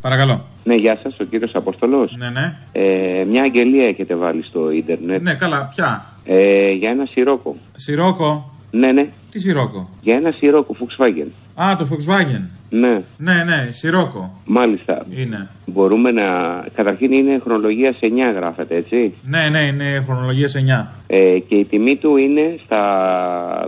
[0.00, 0.36] Παρακαλώ.
[0.64, 2.14] Ναι, γεια σας, ο κύριος Αποστολός.
[2.16, 2.56] Ναι, ναι.
[2.72, 5.22] Ε, μια αγγελία έχετε βάλει στο ίντερνετ.
[5.22, 6.04] Ναι, καλά, πια.
[6.24, 7.56] Ε, για ένα σιρόκο.
[7.76, 9.08] Σιρόκο; Ναι, ναι.
[9.30, 11.28] Τι σιρόκο; Για ένα σιρόκο Volkswagen.
[11.62, 12.42] Α, το Volkswagen.
[12.70, 14.40] Ναι, Ναι, ναι, σιρόκο.
[14.46, 15.06] μάλιστα.
[15.16, 15.48] Είναι.
[15.66, 16.22] Μπορούμε να.
[16.74, 20.86] Καταρχήν είναι χρονολογία σε 9 γράφεται, έτσι; Ναι, ναι, είναι χρονολογία σε 9.
[21.06, 22.82] Ε, και η τιμή του είναι στα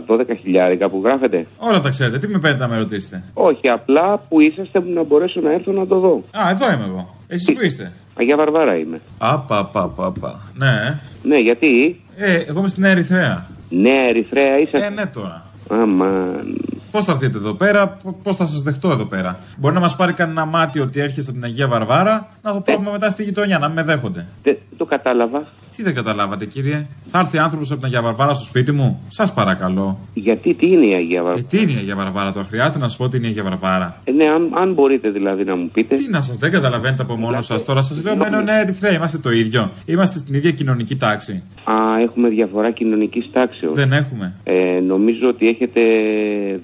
[0.07, 4.19] 12 χιλιάρικα που γράφεται; Όλα τα ξέρετε, τι με παίρνετε να με ρωτήσετε; Όχι, απλά
[4.29, 6.23] που είσαστε που να μπορέσω να έρθω να το δω.
[6.39, 7.15] Α, εδώ είμαι εγώ.
[7.29, 9.01] Εσείς που είστε; Αγία Βαρβάρα είμαι.
[9.19, 10.41] Απα, πα, πα, πα.
[10.55, 11.01] Ναι.
[11.23, 13.47] Ναι, γιατί; Ε, εγώ είμαι στην Ερυθρέα.
[13.71, 14.77] Νέα Ερυθρέα είσαι.
[14.77, 15.45] Ε, ναι τώρα.
[15.71, 16.57] Αμάν.
[16.91, 19.39] Πώς θα έρθετε εδώ πέρα, πώς θα σας δεχτώ εδώ πέρα.
[19.57, 22.91] Μπορεί να μας πάρει κανένα μάτι ότι έρχεστε από την Αγία Βαρβάρα, να έχω πρόβλημα
[22.93, 24.27] μετά στη γειτονιά, να μην με δέχονται.
[24.43, 25.47] Δεν το κατάλαβα.
[25.77, 29.33] Τι δεν καταλάβατε, κύριε; Θα έρθει άνθρωπος από την Αγία Βαρβάρα στο σπίτι μου; Σας
[29.33, 29.99] παρακαλώ.
[30.15, 32.89] Γιατί τι είναι η Αγία Βαρβάρα; Ε, τι είναι η Αγία Βαρβάρα, τώρα χρειάζεται να
[32.89, 34.01] σας πω τι είναι η Αγία Βαρβάρα.
[34.05, 35.95] Ε, ναι, αν, αν μπορείτε δηλαδή να μου πείτε.
[35.95, 37.81] Τι να σας δεν καταλαβαίνετε από μόνος σας τώρα.
[37.81, 39.71] Σας λέω μένω ναι, Ερυθρέα, είμαστε το ίδιο.
[39.87, 41.43] Είμαστε στην ίδια κοινωνική τάξη.
[41.65, 43.75] Α, έχουμε διαφορά κοινωνικής τάξεως.
[43.75, 44.35] Δεν έχουμε.
[44.45, 45.81] Ε, νομίζω ότι έχετε.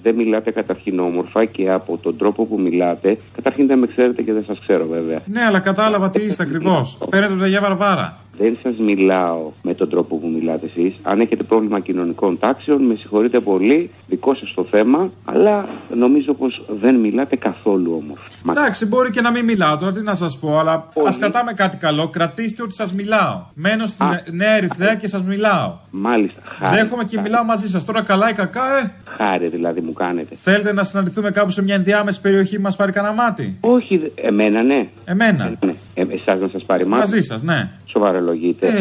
[0.03, 3.17] Δεν μιλάτε καταρχήν όμορφα και από τον τρόπο που μιλάτε.
[3.35, 5.19] Καταρχήν δεν με ξέρετε και δεν σας ξέρω βέβαια.
[5.27, 6.99] Ναι, αλλά κατάλαβα τι είστε ακριβώς.
[7.11, 8.19] Παίρνετε από την Αγία Βαρβάρα.
[8.39, 10.95] Δεν σας μιλάω με τον τρόπο που μιλάτε εσείς.
[11.03, 16.65] Αν έχετε πρόβλημα κοινωνικών τάξεων, με συγχωρείτε πολύ, δικό σας το θέμα, αλλά νομίζω πως
[16.81, 18.25] δεν μιλάτε καθόλου όμορφα.
[18.51, 21.77] Εντάξει, μπορεί και να μην μιλάω τώρα, τι να σας πω, αλλά ας κρατάμε κάτι
[21.77, 22.09] καλό.
[22.09, 23.43] Κρατήστε ότι σας μιλάω.
[23.55, 25.75] Μένω στην Νέα Ερυθρέα και σας μιλάω.
[25.91, 26.41] Μάλιστα.
[26.59, 27.85] Χάρη, Δέχομαι και μιλάω μαζί σας.
[27.85, 30.35] Τώρα καλά ή κακά, ε; Χάρη δηλαδή μου κάνετε.
[30.35, 34.09] Θέλετε να συναντηθούμε κάπου σε μια ενδιάμεση περιοχή που μας πάρει κανένα μάτι; Όχι, δε-
[34.29, 34.89] εμένα ναι.
[35.05, 35.75] Εμένα; Ναι.
[35.95, 37.01] Ε, Εσάς να σας πάρει μάτι.
[37.01, 37.71] Μαζί σας, ναι.
[37.87, 38.67] Σοβαρολογείτε.
[38.67, 38.73] Ε.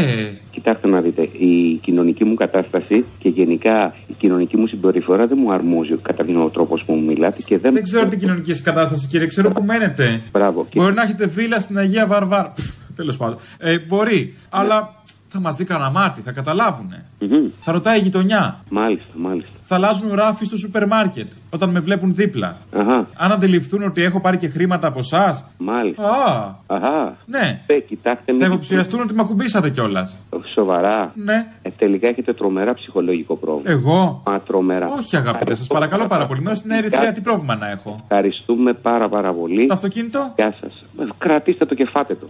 [0.52, 5.52] Κοιτάξτε να δείτε, η κοινωνική μου κατάσταση και γενικά η κοινωνική μου συμπεριφορά δεν μου
[5.52, 7.74] αρμόζει καταρχήν ο τρόπος που μου μιλάτε και δεν.
[7.74, 9.28] Δεν ξέρω την κοινωνική σας κατάσταση, κύριε.
[9.28, 10.22] Ξέρω που μένετε.
[10.32, 10.68] Μπράβο.
[10.76, 12.54] Μπορεί να έχετε βίλα στην Αγία Βαρβάρα.
[12.96, 13.38] Τέλος πάντων.
[13.58, 14.34] Ε, μπορεί.
[14.50, 14.94] Αλλά
[15.30, 17.06] θα μας δει κανένα μάτι, θα καταλάβουνε.
[17.20, 17.48] Μμμ.
[17.62, 18.64] Θα ρωτάει η γειτονιά.
[18.70, 19.50] Μάλιστα, μάλιστα.
[19.68, 22.58] Θα αλλάζουν ράφι στο σούπερ μάρκετ όταν με βλέπουν δίπλα.
[22.76, 25.52] Αχα, Αν αντιληφθούν ότι έχω πάρει και χρήματα από εσάς.
[25.58, 26.04] μάλιστα.
[26.04, 27.16] Α, Αχα.
[27.26, 27.62] ναι.
[27.66, 30.16] Ε, κοιτάξτε, Θα μην- υποψιαστούν ότι με ακουμπήσατε κιόλας.
[30.54, 31.12] Σοβαρά.
[31.16, 31.48] Ναι.
[31.62, 33.72] Ε, τελικά έχετε τρομερά ψυχολογικό πρόβλημα.
[33.72, 34.88] Εγώ; Μα τρομερά.
[34.88, 36.42] Όχι, αγαπητέ, σας παρακαλώ πάρα πολύ.
[36.42, 39.66] Μένω στην Ερυθρέα, τι πρόβλημα να έχω; Ευχαριστούμε πάρα πάρα πολύ.
[39.68, 40.86] Το αυτοκίνητο; Γεια σας.
[41.18, 42.30] Κρατήστε το και φάτε το.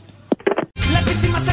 [0.93, 1.45] Las víctimas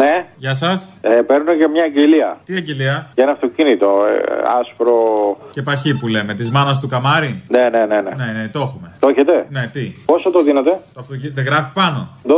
[0.00, 0.88] Ναι, Γεια σας.
[1.00, 2.40] ε, παίρνω και μια αγγελία.
[2.44, 4.94] Τι αγγελία; Για ένα αυτοκίνητο, ε, άσπρο.
[5.50, 7.42] Και παχύ που λέμε, της μάνας του καμάρι.
[7.48, 8.24] Ναι, ναι, ναι, ναι.
[8.24, 8.96] Ναι, ναι, το έχουμε.
[9.00, 12.32] Το έχετε; Ναι, τι; Πόσο το δίνετε; Το αυτοκίνητο δεν γράφει πάνω; 12.000.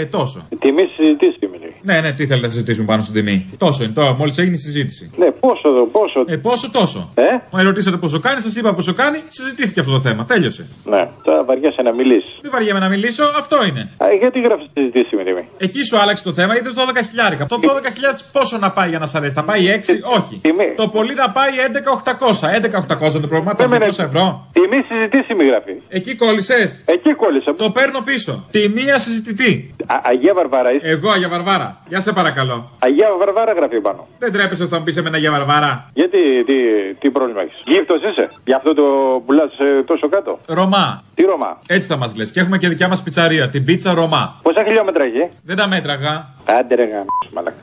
[0.00, 0.46] Ε, τόσο.
[0.48, 1.58] Η τιμή συζητήσιμη.
[1.60, 1.74] λέει.
[1.82, 4.58] Ναι, ναι, τι θέλετε να συζητήσουμε πάνω στην τιμή; Τόσο είναι τώρα, μόλις έγινε η
[4.58, 5.10] συζήτηση.
[5.16, 6.24] Ναι, πόσο εδώ, πόσο.
[6.26, 7.10] Ε, πόσο τόσο.
[7.14, 10.24] Ε; Μα ρωτήσατε πόσο κάνει, σας είπα πόσο κάνει, συζητήθηκε αυτό το θέμα.
[10.24, 10.66] Τέλειωσε.
[10.84, 12.38] Ναι, τώρα βαριέσαι να μιλήσεις.
[12.42, 13.90] Δεν βαριέμαι να μιλήσω, αυτό είναι.
[14.04, 17.44] Α, γιατί γράφεις συζητήσιμη τιμή; Εκεί σου άλλαξε το θέμα, είδες 12 χιλιάρικα.
[17.46, 20.40] Το 12 χιλιάδες πόσο να πάει για να σ' αρέσει, θα πάει 6, όχι.
[20.76, 22.48] Το πολύ να πάει 11.800.
[22.48, 24.48] 11.800 είναι το πρόβλημα, τα 200 ευρώ.
[24.52, 25.74] Τιμή συζητήσιμη γράφει.
[25.88, 27.54] Εκεί κόλλησες; Εκεί κόλλησα.
[27.54, 28.44] Το παίρνω πίσω.
[28.50, 29.74] Τη μία συζητητή.
[29.86, 31.68] Α, Αγία Βαρβάρα είσαι; Εγώ, Αγία Βαρβάρα.
[31.88, 32.70] Γεια σε παρακαλώ.
[32.78, 34.06] Αγία Βαρβάρα γράφει πάνω.
[34.18, 35.90] Δεν τρέπεσαι ότι θα μου πεις εμένα Αγία Βαρβάρα.
[35.94, 36.54] Γιατί, τι,
[36.98, 38.82] τι πρόβλημα έχεις; Γύφτος είσαι; Γι' αυτό το
[39.26, 39.52] πουλάς
[39.86, 41.02] τόσο κάτω; Ρωμά.
[41.14, 42.30] Τι Ρωμά; Έτσι θα μας λες.
[42.30, 44.40] Και έχουμε και δικιά μας πιτσαρία, την πίτσα Ρωμά.
[44.42, 46.28] Πόσα χιλιόμετρα έχει; Δεν τα μέτραγα.
[46.58, 47.60] Άντε ρε γάμ, μαλάκα.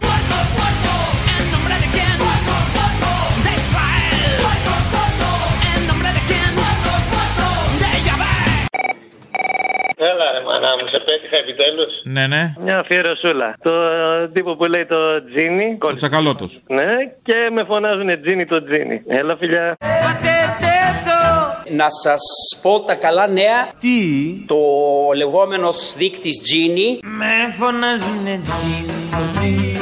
[3.45, 4.34] De Israel,
[5.73, 6.51] en nombre de quién,
[7.82, 8.34] de Yahvé.
[10.10, 11.91] Έλα ρε μανά μου, σε πέτυχα επιτέλους.
[12.04, 12.54] Ναι, ναι.
[12.60, 13.56] Μια αφιερωσούλα.
[13.62, 15.77] Το ε, τύπο που λέει το Τζίνι.
[15.82, 16.62] Ο τσακαλώτος.
[16.67, 16.89] Ναι,
[17.23, 19.01] και με φωνάζουν Τζίνι το Τζίνι.
[19.08, 19.77] Έλα φιλιά.
[21.69, 22.21] Να σας
[22.62, 23.69] πω τα καλά νέα.
[23.80, 23.97] Τι;
[24.47, 24.56] Το
[25.15, 29.78] λεγόμενος δείκτης Gini Με φωνάζουνε Τζίνι,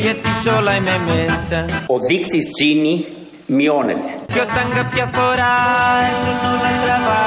[0.00, 1.64] γιατί σ' όλα είμαι μέσα.
[1.86, 3.04] Ο δείκτης Gini
[3.46, 4.08] μειώνεται.
[4.32, 5.54] Κι όταν κάποια φορά
[6.06, 7.22] έρθουν όλα στραβά,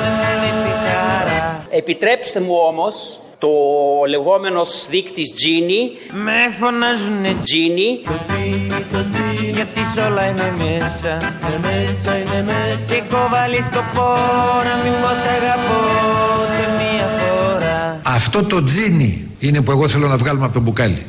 [0.00, 1.66] δεν με λείπει χαρά.
[1.70, 3.52] Επιτρέψτε μου όμως το
[4.08, 5.80] λεγόμενος δείκτης Gini
[6.24, 7.88] Με φωνάζουνε Gini
[9.52, 11.12] γιατί σ' όλα είμαι μέσα.
[11.42, 12.84] Είναι μέσα, είναι μέσα.
[12.88, 14.08] Και έχω βάλει σκοπό
[14.68, 15.78] να μην πως σ' αγαπώ
[16.40, 18.00] ούτε μία φορά.
[18.02, 21.06] Αυτό το τζίνι είναι που εγώ θέλω να βγάλουμε από το μπουκάλι.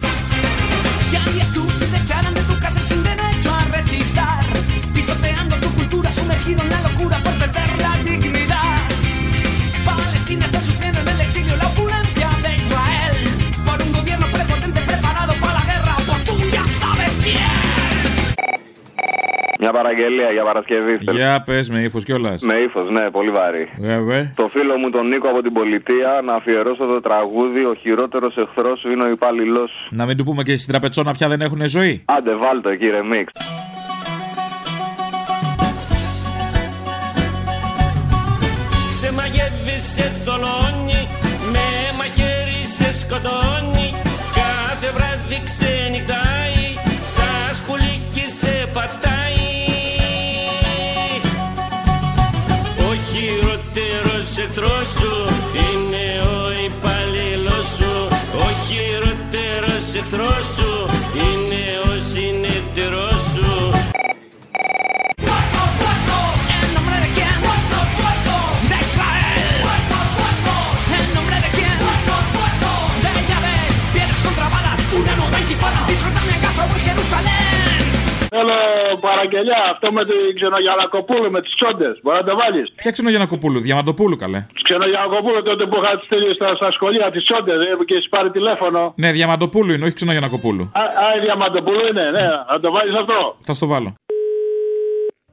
[19.83, 20.97] Παραγγελία για Παρασκευή.
[21.11, 22.41] Για πες με ύφος κιόλας.
[22.41, 23.69] Με ύφος, ναι, πολύ βαρύ.
[23.79, 24.33] Βέβαια.
[24.35, 28.79] Το φίλο μου τον Νίκο από την πολιτεία να αφιερώσω το τραγούδι Ο χειρότερος εχθρός
[28.79, 29.71] σου είναι ο υπάλληλος.
[29.91, 32.03] Να μην του πούμε και στην τραπετσόνα πια δεν έχουν ζωή.
[32.05, 33.31] Άντε, βάλτο εκεί, ρε μίξ.
[78.47, 81.99] Θέλω παραγγελιά αυτό με την ξενογιανακοπούλου με τις τσόντες.
[82.03, 82.71] Μπορεί να το βάλεις.
[82.75, 84.45] Ποια ξενογιανακοπούλου, Διαμαντοπούλου καλέ.
[84.63, 88.93] Ξενογιανακοπούλου τότε που είχα στείλει στα, στα σχολεία τις τσόντες και έχεις πάρει τηλέφωνο.
[88.97, 90.71] Ναι, Διαμαντοπούλου είναι, όχι ξενογιανακοπούλου.
[90.73, 92.25] Α, α, η Διαμαντοπούλου είναι, ναι.
[92.51, 93.35] Να το βάλεις αυτό.
[93.45, 93.93] Θα στο βάλω.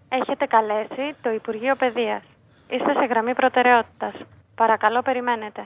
[0.09, 2.23] Έχετε καλέσει το Υπουργείο Παιδείας.
[2.71, 4.13] Είστε σε γραμμή προτεραιότητας.
[4.55, 5.61] Παρακαλώ περιμένετε.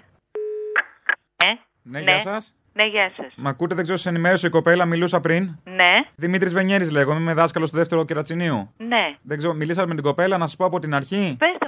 [1.37, 1.47] Ε,
[1.83, 2.55] Ναι, γεια σας.
[2.75, 3.33] Ναι, γεια σας.
[3.37, 5.43] Μ' ακούτε, δεν ξέρω, σε ενημέρωσε η κοπέλα, μιλούσα πριν.
[5.65, 8.71] Ναι, Δημήτρης Βενιέρης λέγομαι, είμαι δάσκαλος στο δεύτερο κερατσινίου.
[8.77, 9.17] ναι.
[9.23, 11.64] Δεν ξέρω, μιλήσατε με την κοπέλα, να σας πω από την αρχή; Πέστε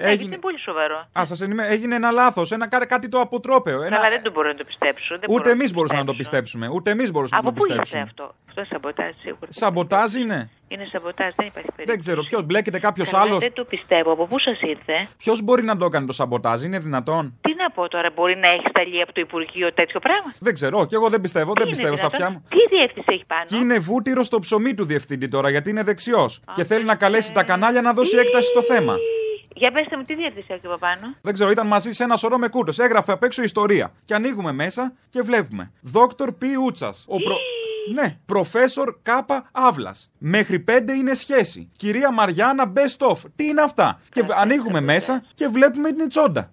[0.00, 0.06] μου, πέστε μου.
[0.06, 0.98] Ναι, Έγινε- γιατί είναι πολύ σοβαρό.
[1.18, 1.72] Α, σας ενημέρω.
[1.72, 3.82] Έγινε ένα λάθος, ένα, κά- κάτι το αποτρόπαιο.
[3.82, 3.96] Ένα...
[3.98, 5.18] Αλλά δεν το μπορώ να το πιστέψω.
[5.20, 6.42] Δεν Ούτε μπορώ εμεί το μπορούσαμε να το πιστέψω.
[6.42, 6.76] πιστέψουμε.
[6.76, 8.10] Ούτε εμείς μπορούσαμε Από να το πού ήρθε πιστέψουμε.
[8.10, 9.46] αυτό; Αυτό σαμποτάζ σίγουρα.
[9.62, 11.84] Σαμποτάζ είναι; Είναι σαμποτάζ, δεν υπάρχει περίπτωση.
[11.90, 14.12] Δεν ξέρω, ποιο μπλέκεται κάποιος Καλά, άλλος; Δεν το πιστεύω.
[14.12, 17.70] Από πού σας ήρθε; Ποιος μπορεί να το έκανε το σαμποτάζ, είναι δυνατόν; Τι να
[17.70, 21.08] πω τώρα, μπορεί να έχει σταλεί από το Υπουργείο τέτοιο πράγμα; Δεν ξέρω, και εγώ
[21.08, 22.60] δεν πιστεύω, δεν Είναι πιστεύω στα δυνατόν; αυτιά μου.
[22.68, 26.40] Τι διεύθυνση έχει πάνω; Και είναι βούτυρο στο ψωμί του διευθυντή τώρα, γιατί είναι δεξιός.
[26.54, 28.94] Και θέλει να καλέσει τα κανάλια να δώσει έκταση στο θέμα.
[29.54, 32.38] Για πέστε μου, τι διεύθυνση έχει από πάνω; Δεν ξέρω, ήταν μαζί σε ένα σωρό
[32.38, 32.82] με κούτο.
[32.82, 33.92] Έγραφε απ' έξω ιστορία.
[34.04, 35.72] Και ανοίγουμε μέσα και βλέπουμε.
[35.80, 36.42] Δόκτωρ Π.
[36.64, 37.04] Ούτσας.
[37.08, 37.36] Ο προ...
[37.94, 39.94] Ναι, προφέσορ Κάπα Αύλα.
[40.18, 41.70] Μέχρι πέντε είναι σχέση.
[41.76, 43.16] Κυρία Μαριάννα Best of.
[43.36, 46.50] Τι είναι αυτά; Και ανοίγουμε μέσα και βλέπουμε την τσόντα.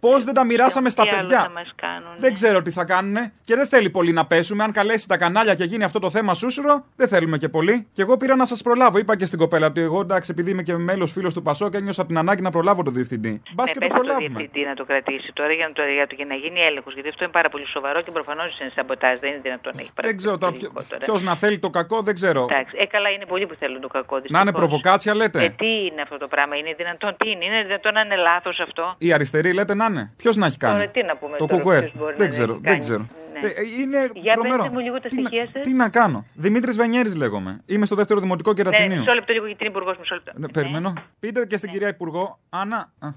[0.00, 2.08] Πώς δεν τα μοιράσαμε στα Τι άλλο παιδιά; θα μας κάνουν.
[2.18, 3.32] Δεν ξέρω τι θα κάνουνε.
[3.44, 4.64] Και δεν θέλει πολύ να πέσουμε.
[4.64, 7.86] Αν καλέσει τα κανάλια και γίνει αυτό το θέμα σούσουρο, δεν θέλουμε και πολύ.
[7.94, 8.98] Και εγώ πήρα να σας προλάβω.
[8.98, 11.76] Είπα και στην κοπέλα ότι εγώ εντάξει, επειδή είμαι και μέλος φίλος του Πασό και
[11.76, 13.42] ένιωσα την ανάγκη να προλάβω τον διευθυντή.
[13.54, 14.28] Μπας Ναι, και το πες στο προλάβουμε.
[14.38, 16.94] διευθυντή να το κρατήσει τώρα για να, το, για, το, για να γίνει έλεγχος.
[16.94, 19.18] Γιατί αυτό είναι πάρα πολύ σοβαρό και προφανώς είναι σαμποτάζ.
[19.18, 21.04] Δεν είναι δυνατόν να έχει Δεν ξέρω τώρα παραπληκτικό τώρα.
[21.04, 22.42] ποιος να θέλει το κακό, δεν ξέρω.
[22.50, 24.14] Εντάξει, ε, καλά είναι πολλοί που θέλουν το κακό.
[24.16, 24.58] Να είναι δυστυχώς.
[24.60, 25.38] προβοκάτσια, Ε, λέτε.
[25.62, 28.94] τι είναι αυτό το πράγμα, είναι δυνατόν, τι είναι, είναι δυνατόν να είναι λάθος αυτό;
[28.98, 30.12] Η αριστερή λέτε να είναι.
[30.16, 31.80] Ποιος να έχει κάνει; Τώρα τι να πούμε το τώρα, κουκουέ.
[31.80, 32.78] ποιος μπορεί Δεν να ξέρω, έχει δεν κάνει.
[32.78, 33.06] ξέρω.
[33.32, 33.48] Ναι.
[33.48, 34.62] Ε, ε, είναι Για τρομερό.
[34.62, 35.62] πετε μου λίγο τα Τι να- στοιχεία σας.
[35.62, 36.24] Τι να κάνω.
[36.34, 37.60] Δημήτρης Βενιέρης λέγομαι.
[37.66, 38.98] Είμαι στο δεύτερο δημοτικό Ναι, κερατσινίου.
[38.98, 40.32] μισό λεπτό λίγο γιατί είναι υπουργός, μισό λεπτό.
[40.34, 40.92] Ναι, περιμένω.
[41.20, 42.38] Πείτε και στην κυρία Υπουργό.
[42.50, 42.76] Άννα.
[42.98, 43.08] α,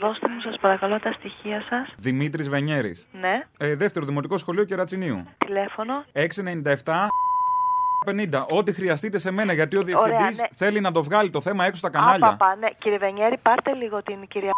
[0.00, 1.94] Δώστε μου σας παρακαλώ τα στοιχεία σας.
[1.96, 3.06] Δημήτρης Βενιέρης.
[3.20, 3.42] Ναι.
[3.58, 5.24] Ε, δεύτερο δημοτικό σχολείο κερατσινίου.
[5.46, 6.04] Τηλέφωνο.
[6.12, 7.08] 697
[8.06, 8.46] 50.
[8.48, 10.46] Ό,τι χρειαστείτε σε μένα, γιατί ο διευθυντής Ωραία, ναι.
[10.54, 12.26] θέλει να το βγάλει το θέμα έξω στα κανάλια.
[12.26, 12.68] Άπαπα, ναι.
[12.78, 14.50] Κύριε Βενιέρη, πάρτε λίγο την κυρία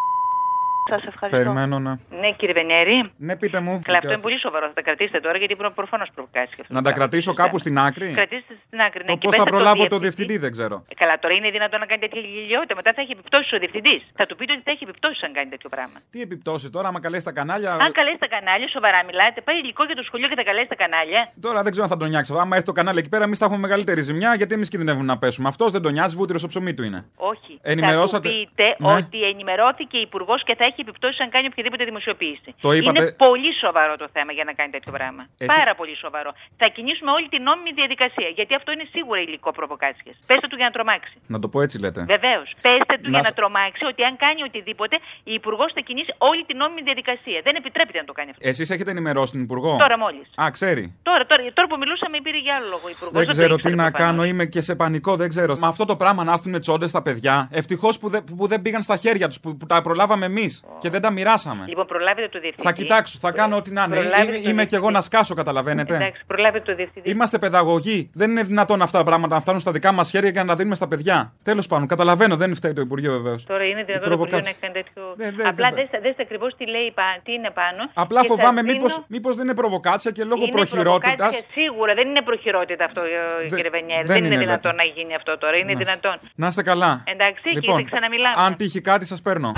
[0.89, 1.37] Σας ευχαριστώ.
[1.39, 1.93] Περιμένω να.
[2.20, 3.11] Ναι, κύριε Βενέρη.
[3.16, 3.80] Ναι, πείτε μου.
[3.84, 4.66] Καλά, αυτό είναι πολύ σοβαρό.
[4.66, 6.74] Θα τα κρατήσετε τώρα γιατί προφανώς προβοκάσεις και αυτό.
[6.74, 9.01] Να τα κρατήσω κάπου στην άκρη; Κρατήστε στην άκρη.
[9.05, 10.05] Ναι, Το και πώς πέστε θα το προλάβω το διευθυντή.
[10.07, 10.76] διευθυντή δεν ξέρω.
[10.93, 12.74] Ε, καλά, τώρα είναι δυνατόν να κάνει τέτοια γελιότητα.
[12.80, 14.01] Μετά θα έχει επιπτώσεις ο διευθυντής.
[14.18, 15.99] Θα του πείτε ότι θα έχει επιπτώσεις αν κάνει τέτοιο πράγμα.
[16.12, 19.82] Τι επιπτώσεις τώρα, άμα καλέσει τα κανάλια; Αν καλέσει τα κανάλια, σοβαρά μιλάτε, πάει υλικό
[19.91, 21.20] για το σχολείο και θα καλέσει τα κανάλια.
[21.47, 22.30] Τώρα δεν ξέρω αν θα τον νιάξει.
[22.45, 25.18] Άμα έρθει το κανάλι εκεί πέρα, εμείς θα έχουμε μεγαλύτερη ζημιά γιατί εμείς κινδυνεύουμε να
[25.22, 25.49] πέσουμε.
[25.53, 27.01] Αυτός δεν τον νοιάζει, βούτυρος στο ψωμί του είναι.
[27.16, 27.53] Όχι.
[27.62, 28.93] Ενημερώσατε- Θα του πείτε Ναι.
[28.93, 32.49] ότι ενημερώθηκε υπουργός και θα έχει επιπτώσεις αν κάνει οποιαδήποτε δημοσιοποίηση.
[32.66, 35.22] Το είπατε- Είναι πολύ σοβαρό το θέμα για να κάνει τέτοιο πράγμα.
[35.43, 36.31] Εσύ- Πάρα πολύ σοβαρό.
[36.61, 38.29] Θα κινήσουμε όλη την νόμιμη διαδικασία.
[38.39, 40.12] Γιατί αυτό είναι σίγουρα υλικό προβοκάτσια.
[40.31, 41.14] Πέστε του για να τρομάξει.
[41.35, 42.01] Να το πω έτσι λέτε.
[42.14, 42.49] Βεβαίως.
[42.66, 44.97] Πέστε του Να για σ- να τρομάξει ότι αν κάνει οτιδήποτε,
[45.31, 47.39] η υπουργός θα κινήσει όλη την νόμιμη διαδικασία.
[47.47, 48.49] Δεν επιτρέπεται να το κάνει αυτό.
[48.49, 50.27] Εσείς έχετε ενημερώσει την Υπουργό; Τώρα μόλις.
[50.45, 50.83] Α, ξέρει.
[51.03, 53.14] Τώρα, τώρα, τώρα που μιλούσαμε πήρε για άλλο λόγο η υπουργός.
[53.20, 55.57] Δεν ξέρω τι να κάνω, είμαι και σε πανικό, δεν ξέρω.
[55.57, 57.49] Με αυτό το πράγμα να έρθουν τσόντες στα παιδιά.
[57.53, 60.90] Ευτυχώς που, δεν- που δεν πήγαν στα χέρια τους, που, που τα προλάβαμε εμείς και
[60.90, 61.64] δεν τα μοιράσαμε.
[61.68, 62.66] Λοιπόν, προλάβετε το διευθυντή.
[62.66, 63.94] Θα κοιτάξω, θα κάνω ό,τι να είναι.
[63.96, 65.94] Προλάβετε Είμαι, το είμαι και εγώ να σκάσω, καταλαβαίνετε.
[65.94, 67.10] Εντάξει, προλάβετε το διευθυντή.
[67.10, 68.10] Είμαστε παιδαγωγοί.
[68.14, 70.56] Δεν είναι δυνατόν αυτά τα πράγματα να φτάνουν στα δικά μας χέρια και να τα
[70.56, 71.32] δίνουμε στα παιδιά.
[71.42, 73.44] Τέλος πάντων, καταλαβαίνω, δεν φταίει το Υπουργείο βεβαίως.
[73.44, 75.02] Τώρα είναι δυνατόν το Υπουργείο να έχει κάνει τέτοιο.
[75.16, 77.90] δεν- Απλά δεν- δέστε, δέστε ακριβώς τι λέει, πα- τι είναι πάνω.
[77.94, 81.14] Απλά και σας φοβάμαι δίνω- μήπως, μήπως δεν είναι προβοκάτσια και λόγω είναι προχειρότητα.
[81.14, 83.00] προβοκάτσια, Σίγουρα δεν είναι προχειρότητα αυτό,
[83.44, 84.04] ε, κύριε Βενιέρη.
[84.06, 84.82] δεν Δεν, είναι είναι, δυνατόν λέτε.
[84.84, 85.56] να γίνει αυτό τώρα.
[85.56, 86.16] Είναι Να είστε- δυνατόν.
[86.34, 87.02] Να είστε καλά.
[87.04, 88.36] Εντάξει, λοιπόν, και ξαναμιλάμε.
[88.44, 89.52] αν τύχει κάτι, σας παίρνω.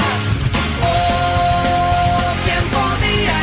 [2.45, 3.38] tiempo día.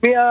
[0.00, 0.24] Μία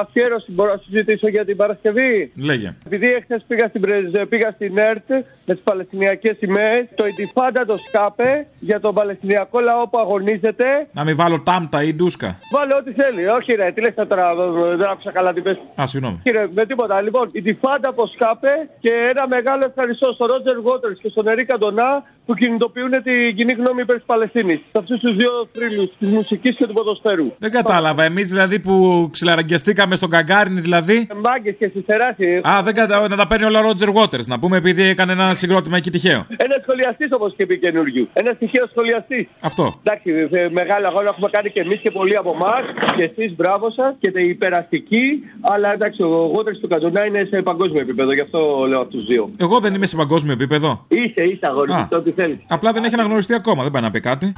[0.00, 2.32] αφιέρωση μπορώ να συζητήσω για την Παρασκευή.
[2.44, 2.74] Λέγε.
[2.86, 5.08] Επειδή εχθές πήγα στην, πρεσ- πήγα στην ΕΡΤ
[5.46, 10.64] με τις Παλαιστινιακές σημαίες, το Ιντιφάντα το σκάπε για τον Παλαιστινιακό λαό που αγωνίζεται.
[10.92, 12.38] Να μην βάλω τάμπτα ή ντούσκα.
[12.54, 13.26] Βάλε ό,τι θέλει.
[13.26, 14.34] Όχι, ρε, τι λες τώρα,
[14.76, 15.58] δεν άκουσα καλά τι πες.
[15.80, 16.20] Α, συγγνώμη.
[16.22, 17.02] Κύριε, με τίποτα.
[17.02, 21.44] Λοιπόν, η Τιφάντα από Σκάπε και ένα μεγάλο ευχαριστώ στον Ρότζερ Βότερ και στον Ερή
[21.44, 24.58] Καντονά που που κινητοποιούν την κοινή γνώμη υπέρ της Παλαιστίνης.
[24.58, 27.32] Σε αυτούς τους δύο θρύλους, της μουσικής και του ποδοσφαίρου.
[27.38, 28.02] Δεν κατάλαβα.
[28.02, 31.08] Εμείς δηλαδή που ξυλαραγκιαστήκαμε στον Καγκάριν, δηλαδή.
[31.24, 32.40] Μάγκε και στις τεράστιε.
[32.48, 33.08] Α, δεν κατα...
[33.08, 36.26] να τα παίρνει όλα ο Ρότζερ Waters, να πούμε, επειδή έκανε ένα συγκρότημα εκεί τυχαίο.
[36.36, 38.08] Ένας σχολιαστής όπως και είπε καινούριου.
[38.12, 39.26] Ένας τυχαίος σχολιαστής.
[39.40, 39.80] Αυτό.
[39.82, 42.62] Εντάξει, ε, μεγάλο αγώνα έχουμε κάνει και εμείς και πολλοί από εμάς.
[42.96, 43.94] Και εσείς, μπράβο σας.
[44.00, 45.06] Και τα υπεραστική.
[45.40, 48.12] Αλλά εντάξει, ο Waters του Καντονά είναι σε παγκόσμιο επίπεδο.
[48.12, 49.30] Γι' αυτό λέω αυτού τους δύο.
[49.36, 50.84] Εγώ δεν είμαι σε παγκόσμιο επίπεδο.
[50.88, 51.86] Είσαι, είσαι αγόρι, Α.
[51.90, 52.44] το ό,τι θέλει.
[52.46, 54.32] Απλά δεν έχει αναγνωριστεί ακόμα, δεν πάει να πει κάτι.